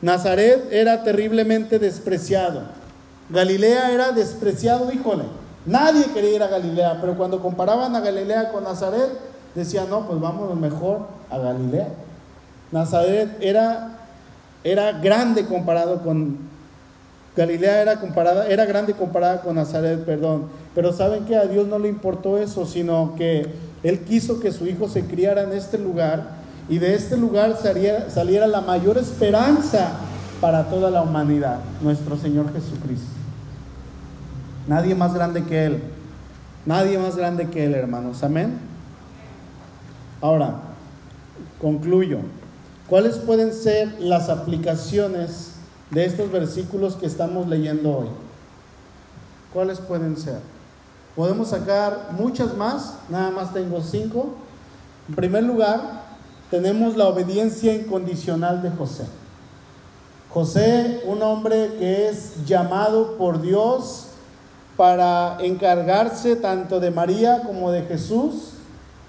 Nazaret 0.00 0.68
era 0.70 1.02
terriblemente 1.02 1.80
despreciado. 1.80 2.62
Galilea 3.30 3.92
era 3.92 4.12
despreciado, 4.12 4.92
híjole. 4.92 5.24
Nadie 5.66 6.04
quería 6.14 6.36
ir 6.36 6.42
a 6.42 6.48
Galilea, 6.48 6.98
pero 7.00 7.16
cuando 7.16 7.40
comparaban 7.40 7.94
a 7.94 8.00
Galilea 8.00 8.52
con 8.52 8.64
Nazaret, 8.64 9.10
decía, 9.54 9.84
no, 9.88 10.06
pues 10.06 10.20
vámonos 10.20 10.56
mejor 10.56 11.00
a 11.30 11.38
Galilea. 11.38 11.88
Nazaret 12.72 13.36
era, 13.40 13.98
era 14.64 14.92
grande 14.92 15.46
comparado 15.46 16.02
con 16.02 16.48
Galilea 17.38 17.82
era 17.82 18.00
comparada, 18.00 18.48
era 18.48 18.64
grande 18.64 18.94
comparada 18.94 19.42
con 19.42 19.54
Nazaret, 19.54 20.04
perdón. 20.04 20.48
Pero 20.74 20.92
saben 20.92 21.24
que 21.24 21.36
a 21.36 21.46
Dios 21.46 21.68
no 21.68 21.78
le 21.78 21.88
importó 21.88 22.36
eso, 22.36 22.66
sino 22.66 23.14
que 23.16 23.46
Él 23.84 24.00
quiso 24.00 24.40
que 24.40 24.50
su 24.50 24.66
hijo 24.66 24.88
se 24.88 25.04
criara 25.04 25.42
en 25.42 25.52
este 25.52 25.78
lugar 25.78 26.30
y 26.68 26.78
de 26.78 26.96
este 26.96 27.16
lugar 27.16 27.56
saliera 27.56 28.46
la 28.48 28.60
mayor 28.60 28.98
esperanza 28.98 29.92
para 30.40 30.64
toda 30.68 30.90
la 30.90 31.02
humanidad, 31.02 31.60
nuestro 31.80 32.16
Señor 32.16 32.52
Jesucristo. 32.52 33.17
Nadie 34.68 34.94
más 34.94 35.14
grande 35.14 35.44
que 35.44 35.64
Él. 35.64 35.82
Nadie 36.66 36.98
más 36.98 37.16
grande 37.16 37.48
que 37.48 37.64
Él, 37.64 37.74
hermanos. 37.74 38.22
Amén. 38.22 38.58
Ahora, 40.20 40.60
concluyo. 41.58 42.18
¿Cuáles 42.86 43.16
pueden 43.16 43.54
ser 43.54 43.98
las 43.98 44.28
aplicaciones 44.28 45.52
de 45.90 46.04
estos 46.04 46.30
versículos 46.30 46.96
que 46.96 47.06
estamos 47.06 47.48
leyendo 47.48 47.96
hoy? 47.96 48.08
¿Cuáles 49.54 49.78
pueden 49.78 50.18
ser? 50.18 50.40
Podemos 51.16 51.48
sacar 51.48 52.10
muchas 52.12 52.54
más, 52.54 52.94
nada 53.08 53.30
más 53.30 53.54
tengo 53.54 53.80
cinco. 53.80 54.34
En 55.08 55.14
primer 55.14 55.44
lugar, 55.44 56.02
tenemos 56.50 56.94
la 56.94 57.08
obediencia 57.08 57.74
incondicional 57.74 58.60
de 58.62 58.70
José. 58.70 59.06
José, 60.28 61.00
un 61.06 61.22
hombre 61.22 61.76
que 61.78 62.08
es 62.08 62.44
llamado 62.44 63.16
por 63.16 63.40
Dios 63.40 64.07
para 64.78 65.38
encargarse 65.40 66.36
tanto 66.36 66.78
de 66.78 66.92
María 66.92 67.42
como 67.42 67.72
de 67.72 67.82
Jesús, 67.82 68.52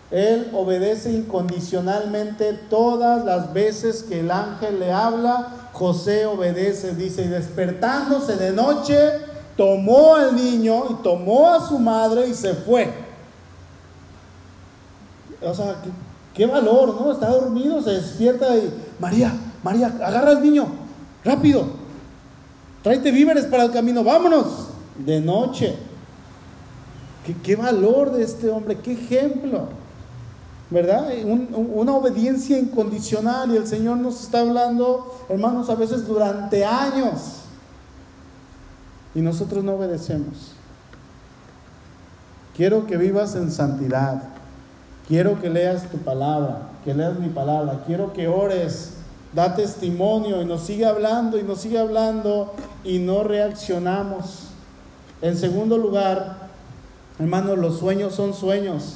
él 0.09 0.49
obedece 0.51 1.13
incondicionalmente 1.13 2.53
todas 2.71 3.23
las 3.23 3.53
veces 3.53 4.01
que 4.01 4.21
el 4.21 4.31
ángel 4.31 4.79
le 4.79 4.91
habla. 4.91 5.69
José 5.71 6.25
obedece, 6.25 6.95
dice, 6.95 7.21
y 7.21 7.27
despertándose 7.27 8.35
de 8.35 8.51
noche, 8.51 8.97
tomó 9.55 10.15
al 10.15 10.35
niño 10.35 10.85
y 10.89 11.03
tomó 11.03 11.53
a 11.53 11.67
su 11.67 11.77
madre 11.77 12.27
y 12.27 12.33
se 12.33 12.55
fue. 12.55 12.91
O 15.43 15.53
sea, 15.53 15.75
qué, 16.33 16.47
valor, 16.47 16.99
¿no? 16.99 17.11
Está 17.11 17.29
dormido, 17.29 17.79
se 17.83 17.91
despierta 17.91 18.57
y, 18.57 18.73
María, 18.99 19.31
María, 19.61 19.93
agarra 20.03 20.31
al 20.31 20.41
niño. 20.41 20.65
rápido, 21.23 21.67
tráete 22.81 23.11
víveres 23.11 23.45
para 23.45 23.65
el 23.65 23.71
camino, 23.71 24.03
vámonos, 24.03 24.68
de 25.05 25.21
noche. 25.21 25.75
¿Qué, 27.43 27.55
valor 27.55 28.11
de 28.11 28.23
este 28.23 28.49
hombre, 28.49 28.77
qué 28.77 28.93
ejemplo, 28.93 29.67
¿verdad? 30.71 31.09
una 31.25 31.93
obediencia 31.93 32.57
incondicional 32.57 33.51
y 33.53 33.57
el 33.57 33.67
Señor 33.67 33.97
nos 33.97 34.23
está 34.23 34.39
hablando, 34.39 35.15
hermanos, 35.29 35.69
a 35.69 35.75
veces 35.75 36.07
durante 36.07 36.65
años 36.65 37.39
y 39.13 39.21
nosotros 39.21 39.63
no 39.63 39.73
obedecemos. 39.73 40.53
Quiero 42.55 42.87
que 42.87 42.97
vivas 42.97 43.35
en 43.35 43.51
santidad. 43.51 44.23
Quiero 45.07 45.39
que 45.39 45.49
leas 45.49 45.89
tu 45.89 45.97
palabra, 45.97 46.69
que 46.83 46.93
leas 46.93 47.17
mi 47.17 47.29
palabra. 47.29 47.83
Quiero 47.85 48.13
que 48.13 48.27
ores, 48.27 48.93
da 49.33 49.55
testimonio 49.55 50.41
y 50.41 50.45
nos 50.45 50.63
sigue 50.63 50.85
hablando 50.85 51.39
y 51.39 51.43
nos 51.43 51.61
sigue 51.61 51.79
hablando 51.79 52.53
y 52.83 52.99
no 52.99 53.23
reaccionamos. 53.23 54.48
En 55.21 55.37
segundo 55.37 55.77
lugar, 55.77 56.49
hermanos, 57.19 57.57
los 57.57 57.79
sueños 57.79 58.13
son 58.15 58.33
sueños. 58.33 58.95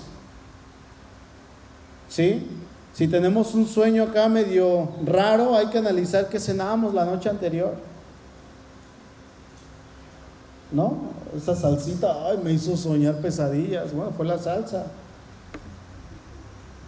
¿Sí? 2.09 2.47
Si 2.93 3.07
tenemos 3.07 3.55
un 3.55 3.67
sueño 3.67 4.03
acá 4.03 4.29
medio 4.29 4.89
raro, 5.03 5.55
hay 5.55 5.67
que 5.67 5.79
analizar 5.79 6.29
qué 6.29 6.39
cenábamos 6.39 6.93
la 6.93 7.05
noche 7.05 7.29
anterior. 7.29 7.73
¿No? 10.71 11.13
esa 11.35 11.55
salsita, 11.55 12.27
ay, 12.27 12.39
me 12.43 12.53
hizo 12.53 12.77
soñar 12.77 13.15
pesadillas. 13.15 13.93
Bueno, 13.93 14.11
fue 14.15 14.25
la 14.25 14.37
salsa. 14.37 14.85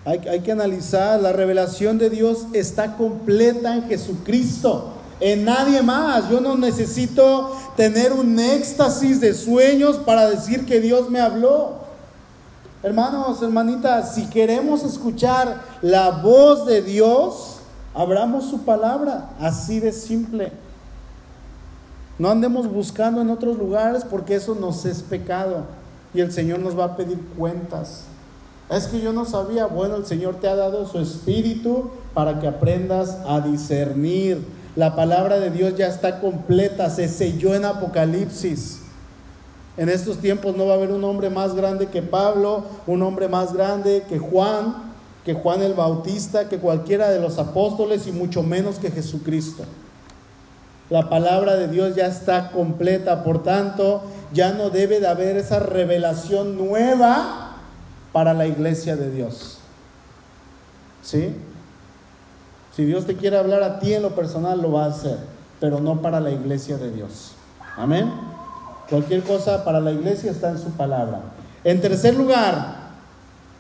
Hay, 0.06 0.20
hay, 0.28 0.42
que 0.42 0.52
analizar, 0.52 1.20
la 1.20 1.34
revelación 1.34 1.98
de 1.98 2.12
Dios 2.12 2.46
está 2.54 2.96
completa 2.96 3.76
en 3.76 3.88
Jesucristo, 3.88 4.94
en 5.20 5.45
nadie 5.45 5.82
más. 5.82 6.30
Yo 6.30 6.41
no 6.41 6.57
necesito 6.57 7.55
tener 7.76 8.13
un 8.13 8.39
éxtasis 8.39 9.20
de 9.20 9.34
sueños 9.34 9.97
para 9.97 10.30
decir 10.30 10.66
que 10.66 10.80
Dios 10.80 11.09
me 11.09 11.20
habló. 11.20 11.86
Hermanos, 12.84 13.41
hermanitas, 13.41 14.13
si 14.16 14.28
queremos 14.30 14.84
escuchar 14.84 15.61
la 15.82 16.11
voz 16.11 16.66
de 16.68 16.82
Dios, 16.82 17.57
abramos 17.93 18.45
su 18.45 18.63
palabra, 18.63 19.32
así 19.39 19.80
de 19.80 19.91
simple. 19.91 20.51
No 22.20 22.30
andemos 22.30 22.72
buscando 22.72 23.22
en 23.22 23.30
otros 23.30 23.57
lugares 23.57 24.05
porque 24.05 24.36
eso 24.36 24.55
nos 24.55 24.86
es 24.86 25.01
pecado 25.01 25.63
y 26.13 26.22
el 26.22 26.32
Señor 26.32 26.59
nos 26.59 26.78
va 26.78 26.86
a 26.86 26.95
pedir 26.95 27.20
cuentas. 27.38 28.03
Es 28.70 28.88
que 28.88 29.01
yo 29.01 29.13
no 29.13 29.26
sabía, 29.26 29.68
bueno, 29.68 29.95
el 29.95 30.05
Señor 30.05 30.36
te 30.36 30.47
ha 30.47 30.55
dado 30.55 30.88
su 30.88 30.99
espíritu 30.99 31.91
para 32.13 32.39
que 32.39 32.47
aprendas 32.47 33.18
a 33.28 33.41
discernir. 33.41 34.43
La 34.76 34.96
palabra 34.96 35.40
de 35.40 35.52
Dios 35.52 35.76
ya 35.78 35.88
está 35.88 36.20
completa, 36.20 36.90
se 36.90 37.08
selló 37.08 37.56
en 37.56 37.64
Apocalipsis. 37.64 38.82
En 39.78 39.90
estos 39.90 40.18
tiempos 40.18 40.56
no 40.56 40.66
va 40.68 40.74
a 40.74 40.76
haber 40.76 40.92
un 40.92 41.04
hombre 41.04 41.30
más 41.30 41.56
grande 41.56 41.88
que 41.88 42.02
Pablo, 42.02 42.64
un 42.86 43.02
hombre 43.02 43.28
más 43.28 43.54
grande 43.54 44.04
que 44.08 44.20
Juan, 44.20 44.94
que 45.24 45.34
Juan 45.34 45.62
el 45.62 45.74
Bautista, 45.74 46.50
que 46.50 46.60
cualquiera 46.60 47.10
de 47.10 47.20
los 47.20 47.40
apóstoles 47.40 48.06
y 48.08 48.12
mucho 48.12 48.44
menos 48.44 48.78
que 48.78 48.92
Jesucristo. 48.92 49.64
La 50.90 51.10
palabra 51.10 51.56
de 51.56 51.68
Dios 51.68 51.96
ya 51.96 52.08
está 52.08 52.52
completa, 52.52 53.24
por 53.24 53.44
tanto, 53.44 54.04
ya 54.34 54.52
no 54.52 54.70
debe 54.70 55.00
de 55.00 55.08
haber 55.08 55.36
esa 55.38 55.60
revelación 55.60 56.58
nueva 56.58 57.58
para 58.14 58.34
la 58.34 58.46
iglesia 58.46 58.96
de 58.96 59.10
Dios. 59.10 59.58
¿Sí? 61.02 61.34
Si 62.76 62.84
Dios 62.84 63.06
te 63.06 63.16
quiere 63.16 63.38
hablar 63.38 63.64
a 63.64 63.80
ti 63.80 63.94
en 63.94 64.02
lo 64.02 64.16
personal, 64.16 64.62
lo 64.62 64.74
va 64.74 64.84
a 64.84 64.90
hacer, 64.90 65.18
pero 65.62 65.80
no 65.80 66.02
para 66.02 66.20
la 66.20 66.32
iglesia 66.32 66.78
de 66.78 66.92
Dios. 66.92 67.32
Amén. 67.78 68.12
Cualquier 68.90 69.24
cosa 69.24 69.64
para 69.64 69.80
la 69.80 69.94
iglesia 69.94 70.30
está 70.30 70.50
en 70.50 70.58
su 70.58 70.72
palabra. 70.72 71.22
En 71.64 71.80
tercer 71.80 72.16
lugar, 72.16 72.76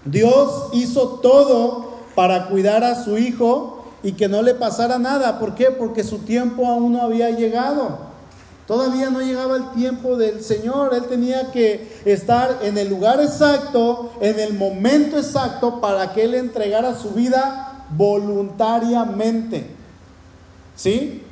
Dios 0.03 0.69
hizo 0.73 1.19
todo 1.21 1.95
para 2.13 2.47
cuidar 2.47 2.83
a 2.83 3.01
su 3.03 3.17
Hijo 3.17 3.85
y 4.03 4.11
que 4.11 4.27
no 4.27 4.41
le 4.41 4.53
pasara 4.53 4.99
nada. 4.99 5.39
¿Por 5.39 5.55
qué? 5.55 5.71
Porque 5.71 6.03
su 6.03 6.19
tiempo 6.19 6.67
aún 6.67 6.91
no 6.91 7.01
había 7.01 7.29
llegado. 7.29 8.15
Todavía 8.67 9.11
no 9.11 9.21
llegaba 9.21 9.55
el 9.55 9.71
tiempo 9.71 10.17
del 10.17 10.43
Señor. 10.43 10.93
Él 10.93 11.05
tenía 11.05 11.51
que 11.51 12.01
estar 12.03 12.59
en 12.63 12.77
el 12.77 12.89
lugar 12.89 13.21
exacto, 13.21 14.11
en 14.19 14.39
el 14.41 14.55
momento 14.55 15.17
exacto, 15.17 15.79
para 15.79 16.11
que 16.11 16.25
Él 16.25 16.35
entregara 16.35 16.95
su 16.95 17.11
vida 17.11 17.74
voluntariamente. 17.91 19.67
¿Sí? 20.75 21.23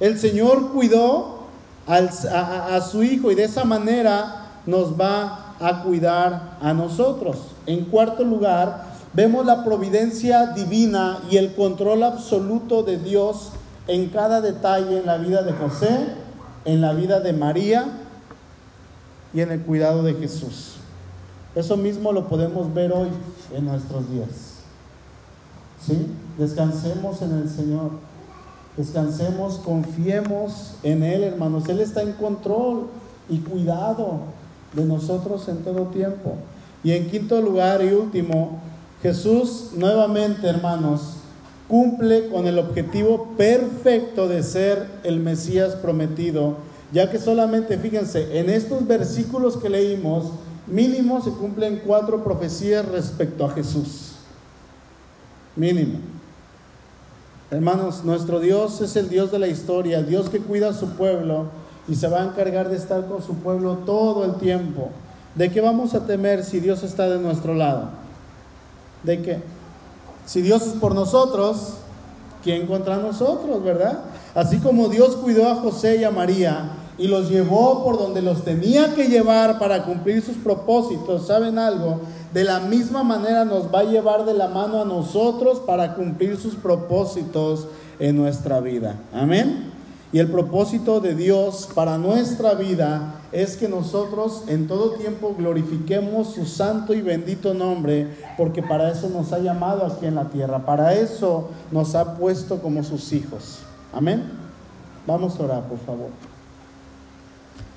El 0.00 0.18
Señor 0.18 0.72
cuidó 0.72 1.46
a, 1.86 1.96
a 1.96 2.80
su 2.80 3.02
Hijo 3.02 3.30
y 3.30 3.34
de 3.34 3.44
esa 3.44 3.64
manera 3.64 4.48
nos 4.66 5.00
va 5.00 5.54
a 5.60 5.82
cuidar 5.82 6.58
a 6.60 6.72
nosotros. 6.72 7.38
En 7.66 7.84
cuarto 7.84 8.24
lugar, 8.24 8.92
Vemos 9.14 9.44
la 9.44 9.62
providencia 9.62 10.46
divina 10.46 11.18
y 11.30 11.36
el 11.36 11.54
control 11.54 12.02
absoluto 12.02 12.82
de 12.82 12.96
Dios 12.96 13.50
en 13.86 14.08
cada 14.08 14.40
detalle 14.40 15.00
en 15.00 15.06
la 15.06 15.18
vida 15.18 15.42
de 15.42 15.52
José, 15.52 16.14
en 16.64 16.80
la 16.80 16.94
vida 16.94 17.20
de 17.20 17.34
María 17.34 17.84
y 19.34 19.42
en 19.42 19.52
el 19.52 19.60
cuidado 19.60 20.02
de 20.02 20.14
Jesús. 20.14 20.76
Eso 21.54 21.76
mismo 21.76 22.12
lo 22.12 22.26
podemos 22.26 22.72
ver 22.72 22.90
hoy 22.92 23.08
en 23.54 23.66
nuestros 23.66 24.10
días. 24.10 24.51
¿Sí? 25.86 26.06
Descansemos 26.38 27.22
en 27.22 27.32
el 27.32 27.48
Señor. 27.48 27.90
Descansemos, 28.76 29.58
confiemos 29.58 30.74
en 30.82 31.02
Él, 31.02 31.24
hermanos. 31.24 31.68
Él 31.68 31.80
está 31.80 32.02
en 32.02 32.12
control 32.12 32.86
y 33.28 33.38
cuidado 33.38 34.20
de 34.72 34.84
nosotros 34.84 35.48
en 35.48 35.58
todo 35.58 35.86
tiempo. 35.86 36.36
Y 36.84 36.92
en 36.92 37.10
quinto 37.10 37.40
lugar 37.40 37.82
y 37.84 37.92
último, 37.92 38.60
Jesús 39.02 39.70
nuevamente, 39.76 40.48
hermanos, 40.48 41.16
cumple 41.68 42.28
con 42.28 42.46
el 42.46 42.58
objetivo 42.58 43.34
perfecto 43.36 44.28
de 44.28 44.42
ser 44.42 44.86
el 45.04 45.20
Mesías 45.20 45.74
prometido, 45.74 46.56
ya 46.92 47.10
que 47.10 47.18
solamente, 47.18 47.78
fíjense, 47.78 48.38
en 48.38 48.50
estos 48.50 48.86
versículos 48.86 49.56
que 49.56 49.68
leímos, 49.70 50.32
mínimo 50.66 51.22
se 51.22 51.30
cumplen 51.30 51.82
cuatro 51.86 52.22
profecías 52.22 52.86
respecto 52.86 53.44
a 53.44 53.50
Jesús. 53.50 54.11
Mínimo. 55.56 55.98
Hermanos, 57.50 58.04
nuestro 58.04 58.40
Dios 58.40 58.80
es 58.80 58.96
el 58.96 59.08
Dios 59.08 59.30
de 59.30 59.38
la 59.38 59.48
historia, 59.48 59.98
el 59.98 60.06
Dios 60.06 60.28
que 60.28 60.38
cuida 60.38 60.70
a 60.70 60.74
su 60.74 60.90
pueblo 60.90 61.46
y 61.86 61.94
se 61.94 62.08
va 62.08 62.22
a 62.22 62.24
encargar 62.24 62.68
de 62.68 62.76
estar 62.76 63.06
con 63.06 63.22
su 63.22 63.34
pueblo 63.36 63.78
todo 63.84 64.24
el 64.24 64.36
tiempo. 64.36 64.90
¿De 65.34 65.50
qué 65.50 65.60
vamos 65.60 65.94
a 65.94 66.06
temer 66.06 66.44
si 66.44 66.60
Dios 66.60 66.82
está 66.82 67.08
de 67.08 67.18
nuestro 67.18 67.54
lado? 67.54 68.02
de 69.02 69.22
que 69.22 69.38
si 70.26 70.40
Dios 70.40 70.62
es 70.62 70.74
por 70.74 70.94
nosotros, 70.94 71.74
¿quién 72.42 72.66
contra 72.66 72.96
nosotros, 72.96 73.62
verdad? 73.62 74.00
Así 74.34 74.58
como 74.58 74.88
Dios 74.88 75.16
cuidó 75.16 75.48
a 75.48 75.56
José 75.56 75.96
y 75.96 76.04
a 76.04 76.10
María 76.10 76.70
y 77.02 77.08
los 77.08 77.28
llevó 77.28 77.82
por 77.82 77.98
donde 77.98 78.22
los 78.22 78.44
tenía 78.44 78.94
que 78.94 79.08
llevar 79.08 79.58
para 79.58 79.84
cumplir 79.84 80.22
sus 80.22 80.36
propósitos, 80.36 81.26
¿saben 81.26 81.58
algo? 81.58 81.98
De 82.32 82.44
la 82.44 82.60
misma 82.60 83.02
manera 83.02 83.44
nos 83.44 83.74
va 83.74 83.80
a 83.80 83.84
llevar 83.84 84.24
de 84.24 84.34
la 84.34 84.46
mano 84.46 84.80
a 84.80 84.84
nosotros 84.84 85.58
para 85.66 85.96
cumplir 85.96 86.36
sus 86.36 86.54
propósitos 86.54 87.66
en 87.98 88.16
nuestra 88.16 88.60
vida. 88.60 89.00
Amén. 89.12 89.72
Y 90.12 90.20
el 90.20 90.28
propósito 90.30 91.00
de 91.00 91.16
Dios 91.16 91.68
para 91.74 91.98
nuestra 91.98 92.54
vida 92.54 93.14
es 93.32 93.56
que 93.56 93.66
nosotros 93.68 94.44
en 94.46 94.68
todo 94.68 94.92
tiempo 94.92 95.34
glorifiquemos 95.36 96.34
su 96.34 96.46
santo 96.46 96.94
y 96.94 97.02
bendito 97.02 97.52
nombre, 97.52 98.06
porque 98.36 98.62
para 98.62 98.92
eso 98.92 99.08
nos 99.08 99.32
ha 99.32 99.40
llamado 99.40 99.84
aquí 99.86 100.06
en 100.06 100.14
la 100.14 100.28
tierra, 100.28 100.64
para 100.64 100.94
eso 100.94 101.48
nos 101.72 101.96
ha 101.96 102.14
puesto 102.14 102.62
como 102.62 102.84
sus 102.84 103.12
hijos. 103.12 103.58
Amén. 103.92 104.22
Vamos 105.04 105.40
a 105.40 105.42
orar, 105.42 105.62
por 105.64 105.78
favor. 105.78 106.31